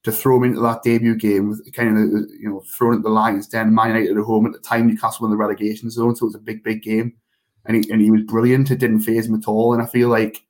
to 0.07 0.13
throw 0.13 0.37
him 0.37 0.45
into 0.45 0.61
that 0.61 0.85
debut 0.85 1.17
game 1.17 1.49
with 1.49 1.73
kind 1.73 1.99
of 1.99 2.31
you 2.31 2.49
know 2.49 2.63
throwing 2.73 2.99
at 2.99 3.03
the 3.03 3.11
Lions 3.11 3.49
Den, 3.49 3.75
Man 3.75 3.89
United 3.89 4.17
at 4.17 4.25
home 4.25 4.47
at 4.47 4.53
the 4.53 4.61
time 4.61 4.87
Newcastle 4.87 5.27
in 5.27 5.33
the 5.33 5.37
relegation 5.37 5.91
zone, 5.91 6.15
so 6.15 6.27
it 6.27 6.29
was 6.29 6.35
a 6.37 6.39
big, 6.39 6.63
big 6.63 6.81
game, 6.81 7.13
and 7.65 7.77
he 7.77 7.91
and 7.91 8.01
he 8.01 8.13
was 8.13 8.23
brilliant. 8.23 8.71
It 8.71 8.79
didn't 8.79 9.01
phase 9.01 9.27
him 9.27 9.35
at 9.35 9.49
all, 9.49 9.75
and 9.75 9.83
I 9.83 9.87
feel 9.87 10.09
like 10.09 10.45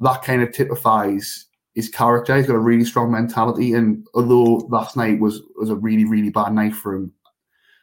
that 0.00 0.22
kind 0.22 0.40
of 0.40 0.52
typifies 0.52 1.46
his 1.74 1.88
character. 1.88 2.36
He's 2.36 2.46
got 2.46 2.54
a 2.54 2.60
really 2.60 2.84
strong 2.84 3.10
mentality, 3.10 3.74
and 3.74 4.06
although 4.14 4.68
last 4.70 4.96
night 4.96 5.18
was 5.18 5.42
was 5.56 5.68
a 5.68 5.74
really 5.74 6.04
really 6.04 6.30
bad 6.30 6.54
night 6.54 6.76
for 6.76 6.94
him, 6.94 7.12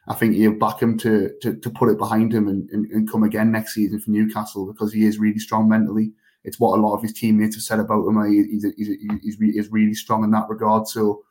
I 0.08 0.14
think 0.14 0.34
you 0.34 0.58
back 0.58 0.80
him 0.82 0.98
to, 0.98 1.30
to 1.42 1.56
to 1.56 1.70
put 1.70 1.90
it 1.90 1.98
behind 1.98 2.32
him 2.32 2.48
and, 2.48 2.68
and, 2.70 2.86
and 2.90 3.10
come 3.10 3.22
again 3.22 3.52
next 3.52 3.74
season 3.74 4.00
for 4.00 4.10
Newcastle 4.10 4.66
because 4.66 4.92
he 4.92 5.04
is 5.04 5.18
really 5.18 5.38
strong 5.38 5.68
mentally. 5.68 6.12
It's 6.42 6.58
what 6.58 6.78
a 6.78 6.82
lot 6.82 6.96
of 6.96 7.02
his 7.02 7.12
teammates 7.12 7.54
have 7.56 7.62
said 7.62 7.80
about 7.80 8.06
him. 8.06 8.24
He's 8.32 8.64
he's, 8.76 8.88
he's, 9.22 9.38
he's 9.38 9.70
really 9.70 9.94
strong 9.94 10.24
in 10.24 10.30
that 10.30 10.48
regard. 10.48 10.88
So 10.88 11.22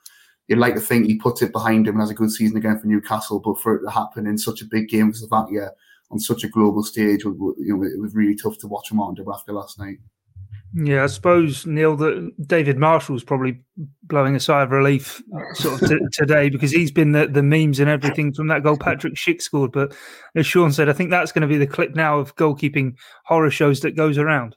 you'd 0.47 0.59
like 0.59 0.75
to 0.75 0.81
think 0.81 1.07
he 1.07 1.17
puts 1.17 1.41
it 1.41 1.51
behind 1.51 1.87
him 1.87 1.95
and 1.95 2.01
has 2.01 2.11
a 2.11 2.15
good 2.15 2.31
season 2.31 2.57
again 2.57 2.79
for 2.79 2.87
Newcastle. 2.87 3.39
But 3.39 3.59
for 3.59 3.75
it 3.75 3.83
to 3.85 3.89
happen 3.91 4.27
in 4.27 4.37
such 4.37 4.61
a 4.61 4.65
big 4.65 4.87
game 4.87 5.11
for 5.11 5.17
Slovakia 5.17 5.71
on 6.11 6.19
such 6.19 6.43
a 6.43 6.49
global 6.49 6.83
stage, 6.83 7.23
you 7.23 7.55
know, 7.59 7.83
it 7.83 7.99
was 7.99 8.15
really 8.15 8.35
tough 8.35 8.57
to 8.59 8.67
watch 8.67 8.91
him 8.91 8.99
out 8.99 9.09
on 9.09 9.15
Dubravka 9.15 9.49
last 9.49 9.79
night. 9.79 9.97
Yeah, 10.75 11.03
I 11.03 11.07
suppose 11.07 11.65
Neil 11.65 11.95
that 11.97 12.31
David 12.45 12.77
Marshall's 12.77 13.23
probably 13.23 13.59
blowing 14.03 14.35
a 14.35 14.39
sigh 14.39 14.61
of 14.61 14.71
relief 14.71 15.21
sort 15.55 15.81
of 15.81 15.89
t- 15.89 15.99
today 16.11 16.49
because 16.49 16.71
he's 16.71 16.91
been 16.91 17.11
the, 17.11 17.25
the 17.27 17.41
memes 17.41 17.79
and 17.79 17.89
everything 17.89 18.33
from 18.33 18.47
that 18.47 18.61
goal 18.61 18.77
Patrick 18.77 19.15
Schick 19.15 19.41
scored. 19.41 19.71
But 19.71 19.95
as 20.35 20.45
Sean 20.45 20.71
said, 20.71 20.87
I 20.87 20.93
think 20.93 21.09
that's 21.09 21.31
going 21.31 21.41
to 21.41 21.47
be 21.47 21.57
the 21.57 21.65
clip 21.65 21.95
now 21.95 22.19
of 22.19 22.35
goalkeeping 22.35 22.95
horror 23.25 23.49
shows 23.49 23.79
that 23.79 23.95
goes 23.95 24.19
around. 24.19 24.55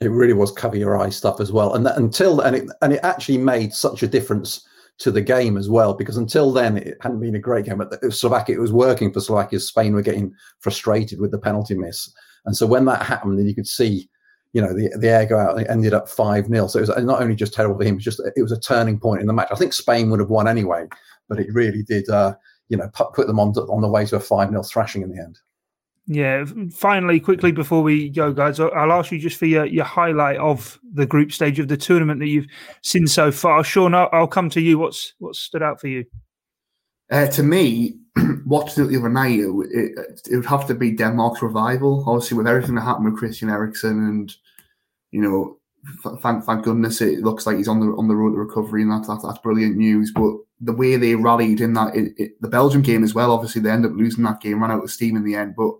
It 0.00 0.08
really 0.08 0.34
was 0.34 0.52
cover 0.52 0.76
your 0.76 1.00
eye 1.00 1.08
stuff 1.08 1.40
as 1.40 1.50
well, 1.50 1.74
and 1.74 1.86
that, 1.86 1.96
until 1.96 2.40
and 2.40 2.56
it 2.56 2.68
and 2.82 2.92
it 2.92 3.00
actually 3.02 3.38
made 3.38 3.72
such 3.72 4.02
a 4.02 4.08
difference 4.08 4.66
to 4.98 5.10
the 5.10 5.22
game 5.22 5.56
as 5.56 5.70
well 5.70 5.94
because 5.94 6.16
until 6.16 6.52
then 6.52 6.76
it 6.76 6.96
hadn't 7.00 7.20
been 7.20 7.36
a 7.36 7.40
great 7.40 7.64
game. 7.64 7.78
But 7.78 8.12
Slovakia 8.12 8.56
it 8.56 8.60
was 8.60 8.72
working 8.72 9.12
for 9.12 9.20
Slovakia. 9.20 9.60
Spain 9.60 9.94
were 9.94 10.02
getting 10.02 10.34
frustrated 10.60 11.20
with 11.20 11.30
the 11.30 11.38
penalty 11.38 11.74
miss, 11.74 12.12
and 12.44 12.54
so 12.56 12.66
when 12.66 12.84
that 12.84 13.02
happened, 13.02 13.38
then 13.38 13.46
you 13.46 13.54
could 13.54 13.68
see 13.68 14.10
you 14.54 14.62
know, 14.62 14.72
the 14.72 14.88
the 14.96 15.08
air 15.08 15.26
go 15.26 15.36
out. 15.36 15.60
It 15.60 15.66
ended 15.68 15.92
up 15.92 16.08
five 16.08 16.46
0 16.46 16.68
So 16.68 16.78
it 16.78 16.88
was 16.88 17.04
not 17.04 17.20
only 17.20 17.34
just 17.34 17.52
terrible 17.52 17.76
for 17.76 17.84
him, 17.84 17.94
it 17.94 17.96
was 17.96 18.04
just 18.04 18.22
it 18.36 18.40
was 18.42 18.52
a 18.52 18.60
turning 18.60 18.98
point 18.98 19.20
in 19.20 19.26
the 19.26 19.32
match. 19.32 19.48
I 19.50 19.56
think 19.56 19.72
Spain 19.72 20.08
would 20.10 20.20
have 20.20 20.30
won 20.30 20.48
anyway, 20.48 20.86
but 21.28 21.40
it 21.40 21.52
really 21.52 21.82
did, 21.82 22.08
uh, 22.08 22.36
you 22.68 22.76
know, 22.76 22.88
put, 22.94 23.12
put 23.12 23.26
them 23.26 23.40
on 23.40 23.50
on 23.50 23.82
the 23.82 23.88
way 23.88 24.06
to 24.06 24.16
a 24.16 24.20
five 24.20 24.50
0 24.50 24.62
thrashing 24.62 25.02
in 25.02 25.10
the 25.10 25.20
end. 25.20 25.40
Yeah. 26.06 26.44
Finally, 26.70 27.18
quickly 27.18 27.50
before 27.50 27.82
we 27.82 28.10
go, 28.10 28.32
guys, 28.32 28.60
I'll 28.60 28.92
ask 28.92 29.10
you 29.10 29.18
just 29.18 29.38
for 29.38 29.46
your, 29.46 29.64
your 29.64 29.86
highlight 29.86 30.36
of 30.36 30.78
the 30.92 31.06
group 31.06 31.32
stage 31.32 31.58
of 31.58 31.68
the 31.68 31.78
tournament 31.78 32.20
that 32.20 32.28
you've 32.28 32.46
seen 32.82 33.06
so 33.06 33.32
far. 33.32 33.64
Sean, 33.64 33.94
I'll, 33.94 34.10
I'll 34.12 34.26
come 34.26 34.50
to 34.50 34.60
you. 34.60 34.78
What's 34.78 35.14
what 35.18 35.34
stood 35.34 35.62
out 35.62 35.80
for 35.80 35.88
you? 35.88 36.04
Uh, 37.10 37.26
to 37.28 37.42
me, 37.42 37.96
watching 38.46 38.84
it 38.84 38.88
the 38.88 38.98
other 38.98 39.08
night, 39.08 39.40
it, 39.40 39.48
it, 39.70 40.28
it, 40.30 40.36
would 40.36 40.46
have 40.46 40.66
to 40.66 40.74
be 40.74 40.92
Denmark's 40.92 41.42
revival. 41.42 42.04
Obviously, 42.06 42.36
with 42.36 42.46
everything 42.46 42.74
that 42.74 42.82
happened 42.82 43.06
with 43.06 43.18
Christian 43.18 43.48
Eriksen, 43.48 43.98
and 43.98 44.36
you 45.14 45.22
know, 45.22 45.58
thank 46.20 46.42
thank 46.44 46.64
goodness 46.64 47.00
it 47.00 47.20
looks 47.20 47.46
like 47.46 47.56
he's 47.56 47.68
on 47.68 47.78
the 47.78 47.86
on 47.96 48.08
the 48.08 48.16
road 48.16 48.32
to 48.32 48.36
recovery, 48.36 48.82
and 48.82 48.90
that's 48.90 49.06
that's, 49.06 49.22
that's 49.22 49.38
brilliant 49.38 49.76
news. 49.76 50.10
But 50.12 50.32
the 50.60 50.72
way 50.72 50.96
they 50.96 51.14
rallied 51.14 51.60
in 51.60 51.74
that 51.74 51.94
it, 51.94 52.32
the 52.40 52.48
Belgium 52.48 52.82
game 52.82 53.04
as 53.04 53.14
well, 53.14 53.30
obviously 53.30 53.62
they 53.62 53.70
end 53.70 53.86
up 53.86 53.92
losing 53.94 54.24
that 54.24 54.40
game, 54.40 54.60
ran 54.60 54.72
out 54.72 54.82
of 54.82 54.90
steam 54.90 55.16
in 55.16 55.22
the 55.22 55.36
end, 55.36 55.54
but 55.56 55.72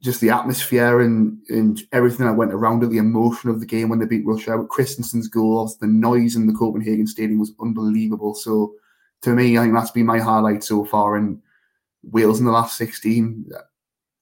just 0.00 0.20
the 0.20 0.30
atmosphere 0.30 1.00
and 1.00 1.36
and 1.48 1.80
everything 1.90 2.26
that 2.26 2.34
went 2.34 2.54
around 2.54 2.84
it, 2.84 2.90
the 2.90 2.98
emotion 2.98 3.50
of 3.50 3.58
the 3.58 3.66
game 3.66 3.88
when 3.88 3.98
they 3.98 4.06
beat 4.06 4.24
Russia, 4.24 4.64
Christensen's 4.70 5.26
goals, 5.26 5.76
the 5.78 5.88
noise 5.88 6.36
in 6.36 6.46
the 6.46 6.54
Copenhagen 6.54 7.08
Stadium 7.08 7.40
was 7.40 7.54
unbelievable. 7.60 8.36
So 8.36 8.74
to 9.22 9.30
me, 9.30 9.58
I 9.58 9.62
think 9.62 9.74
that's 9.74 9.90
been 9.90 10.06
my 10.06 10.20
highlight 10.20 10.62
so 10.62 10.84
far. 10.84 11.16
And 11.16 11.42
Wales 12.04 12.38
in 12.38 12.46
the 12.46 12.52
last 12.52 12.76
16, 12.76 13.50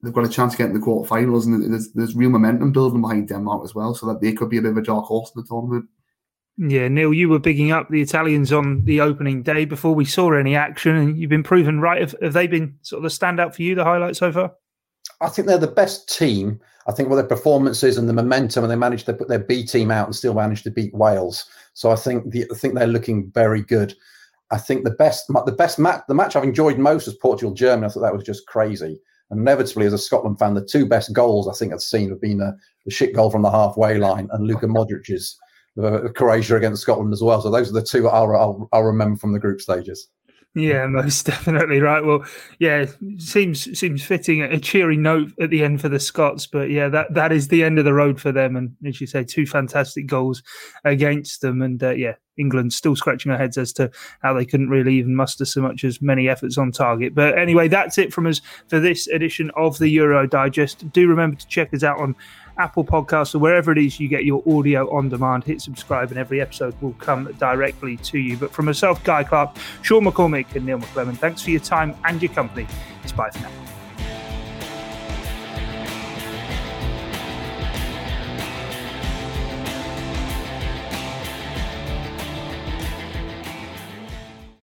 they've 0.03 0.13
got 0.13 0.25
a 0.25 0.29
chance 0.29 0.53
to 0.53 0.59
get 0.59 0.69
in 0.69 0.75
the 0.75 0.81
quarterfinals, 0.81 1.47
and 1.47 1.73
there's, 1.73 1.93
there's 1.93 2.17
real 2.17 2.31
momentum 2.31 2.73
building 2.73 3.01
behind 3.01 3.29
Denmark 3.29 3.65
as 3.65 3.75
well, 3.75 3.95
so 3.95 4.07
that 4.07 4.21
they 4.21 4.33
could 4.33 4.51
be 4.51 4.59
a 4.59 4.63
bit 4.63 4.73
of 4.73 4.77
a 4.77 4.83
dark 4.83 5.05
horse 5.05 5.31
in 5.35 5.43
the 5.43 5.49
tournament. 5.49 5.87
Yeah, 6.59 6.89
Neil, 6.89 7.15
you 7.15 7.29
were 7.29 7.39
bigging 7.39 7.73
up 7.73 7.89
the 7.89 8.03
Italians 8.03 8.53
on 8.53 8.85
the 8.85 9.01
opening 9.01 9.43
day 9.43 9.65
before 9.65 9.95
we 9.95 10.05
saw 10.05 10.33
any 10.33 10.55
action, 10.55 10.97
and 10.97 11.17
you've 11.17 11.31
been 11.31 11.43
proven 11.43 11.81
right. 11.81 12.01
Have, 12.01 12.15
have 12.21 12.35
they 12.35 12.47
been 12.47 12.77
sort 12.83 13.05
of 13.05 13.11
the 13.11 13.17
standout 13.17 13.55
for 13.55 13.63
you, 13.63 13.75
the 13.75 13.85
highlight 13.85 14.17
so 14.17 14.31
far? 14.33 14.53
I 15.21 15.29
think 15.29 15.49
they're 15.49 15.59
the 15.59 15.67
best 15.67 16.15
team. 16.15 16.61
I 16.87 16.93
think 16.93 17.09
what 17.09 17.17
their 17.17 17.25
performances 17.25 17.97
and 17.97 18.09
the 18.09 18.13
momentum, 18.13 18.65
and 18.65 18.71
they 18.71 18.77
managed 18.77 19.07
to 19.07 19.15
put 19.15 19.29
their 19.29 19.39
B 19.39 19.65
team 19.65 19.91
out 19.91 20.07
and 20.07 20.17
still 20.17 20.35
managed 20.35 20.65
to 20.65 20.71
beat 20.71 20.95
Wales. 20.95 21.47
So 21.75 21.91
I 21.91 21.97
think 21.97 22.33
the, 22.33 22.45
I 22.51 22.55
think 22.55 22.75
they're 22.75 22.87
looking 22.87 23.31
very 23.33 23.63
good. 23.63 23.95
I 24.51 24.59
think 24.59 24.85
the 24.85 24.91
best 24.91 25.29
the 25.29 25.55
best 25.57 25.79
match 25.79 26.03
the 26.09 26.15
match 26.15 26.37
I've 26.37 26.45
enjoyed 26.45 26.79
most 26.79 27.07
was 27.07 27.15
Portugal 27.15 27.55
Germany. 27.55 27.87
I 27.87 27.89
thought 27.89 28.03
that 28.03 28.15
was 28.15 28.25
just 28.25 28.47
crazy. 28.47 29.01
And 29.33 29.41
inevitably, 29.41 29.87
as 29.87 29.95
a 29.95 29.99
Scotland 29.99 30.39
fan, 30.39 30.53
the 30.53 30.65
two 30.65 30.85
best 30.85 31.11
goals 31.15 31.49
I 31.49 31.55
think 31.55 31.73
I've 31.73 31.81
seen 31.81 32.11
have 32.11 32.21
been 32.21 32.43
uh, 32.43 32.53
the 32.85 32.93
Schick 32.93 33.15
goal 33.15 33.31
from 33.31 33.41
the 33.41 33.51
halfway 33.51 33.97
line 33.97 34.29
and 34.31 34.47
Luka 34.47 34.67
Modric's 34.69 35.39
uh, 35.83 36.09
Croatia 36.15 36.57
against 36.57 36.83
Scotland 36.83 37.15
as 37.15 37.23
well. 37.23 37.41
So 37.41 37.51
those 37.51 37.71
are 37.71 37.73
the 37.73 37.83
two 37.83 38.09
I'll, 38.09 38.37
I'll, 38.37 38.69
I'll 38.73 38.83
remember 38.83 39.19
from 39.19 39.33
the 39.33 39.39
group 39.39 39.63
stages. 39.63 40.07
Yeah, 40.55 40.87
most 40.91 41.25
definitely 41.25 41.81
right. 41.81 42.05
Well, 42.05 42.27
yeah, 42.59 42.85
seems 43.17 43.79
seems 43.79 44.05
fitting 44.05 44.43
a 44.43 44.61
cheery 44.61 44.99
note 44.99 45.33
at 45.41 45.49
the 45.49 45.65
end 45.65 45.81
for 45.81 45.89
the 45.89 45.99
Scots, 45.99 46.47
but 46.47 46.69
yeah, 46.69 46.91
that 46.91 47.15
that 47.15 47.33
is 47.33 47.49
the 47.49 47.65
end 47.65 47.79
of 47.79 47.87
the 47.87 47.95
road 47.95 48.21
for 48.21 48.33
them. 48.33 48.55
And 48.57 48.77
as 48.87 49.01
you 49.01 49.07
say, 49.07 49.25
two 49.25 49.47
fantastic 49.47 50.07
goals 50.07 50.43
against 50.85 51.41
them, 51.41 51.63
and 51.63 51.83
uh, 51.83 51.93
yeah, 51.93 52.17
England 52.39 52.73
still 52.73 52.97
scratching 52.97 53.31
their 53.31 53.39
heads 53.39 53.59
as 53.59 53.73
to 53.75 53.91
how 54.23 54.33
they 54.33 54.45
couldn't 54.45 54.69
really 54.69 54.95
even 54.95 55.15
muster 55.15 55.45
so 55.45 55.61
much 55.61 55.85
as 55.85 56.01
many 56.01 56.29
efforts 56.29 56.59
on 56.59 56.73
target. 56.73 57.15
But 57.15 57.39
anyway, 57.39 57.69
that's 57.69 57.99
it 57.99 58.13
from 58.13 58.27
us 58.27 58.41
for 58.69 58.81
this 58.81 59.07
edition 59.09 59.51
of 59.57 59.79
the 59.79 59.89
Euro 59.89 60.27
Digest. 60.27 60.91
Do 60.93 61.09
remember 61.09 61.37
to 61.37 61.47
check 61.47 61.73
us 61.75 61.83
out 61.83 61.99
on 62.01 62.17
Apple 62.59 62.85
Podcasts, 62.85 63.35
or 63.35 63.39
wherever 63.39 63.73
it 63.73 63.79
is 63.79 63.99
you 63.99 64.09
get 64.09 64.25
your 64.25 64.43
audio 64.47 64.91
on 64.95 65.09
demand. 65.09 65.45
Hit 65.45 65.61
subscribe, 65.61 66.11
and 66.11 66.19
every 66.19 66.41
episode 66.41 66.75
will 66.83 66.93
come 66.95 67.33
directly 67.39 67.97
to 67.99 68.19
you. 68.19 68.37
But 68.37 68.53
from 68.53 68.67
myself, 68.67 69.03
Guy 69.05 69.25
Clark, 69.25 69.57
Sean 69.83 70.05
McCormick, 70.05 70.55
and 70.55 70.67
Neil 70.67 70.79
McLeman, 70.79 71.17
thanks 71.17 71.43
for 71.43 71.51
your 71.51 71.61
time 71.61 71.95
and 72.05 72.21
your 72.23 72.33
company. 72.33 72.67
It's 73.03 73.13
bye 73.13 73.31
for 73.31 73.41
now. 73.41 73.72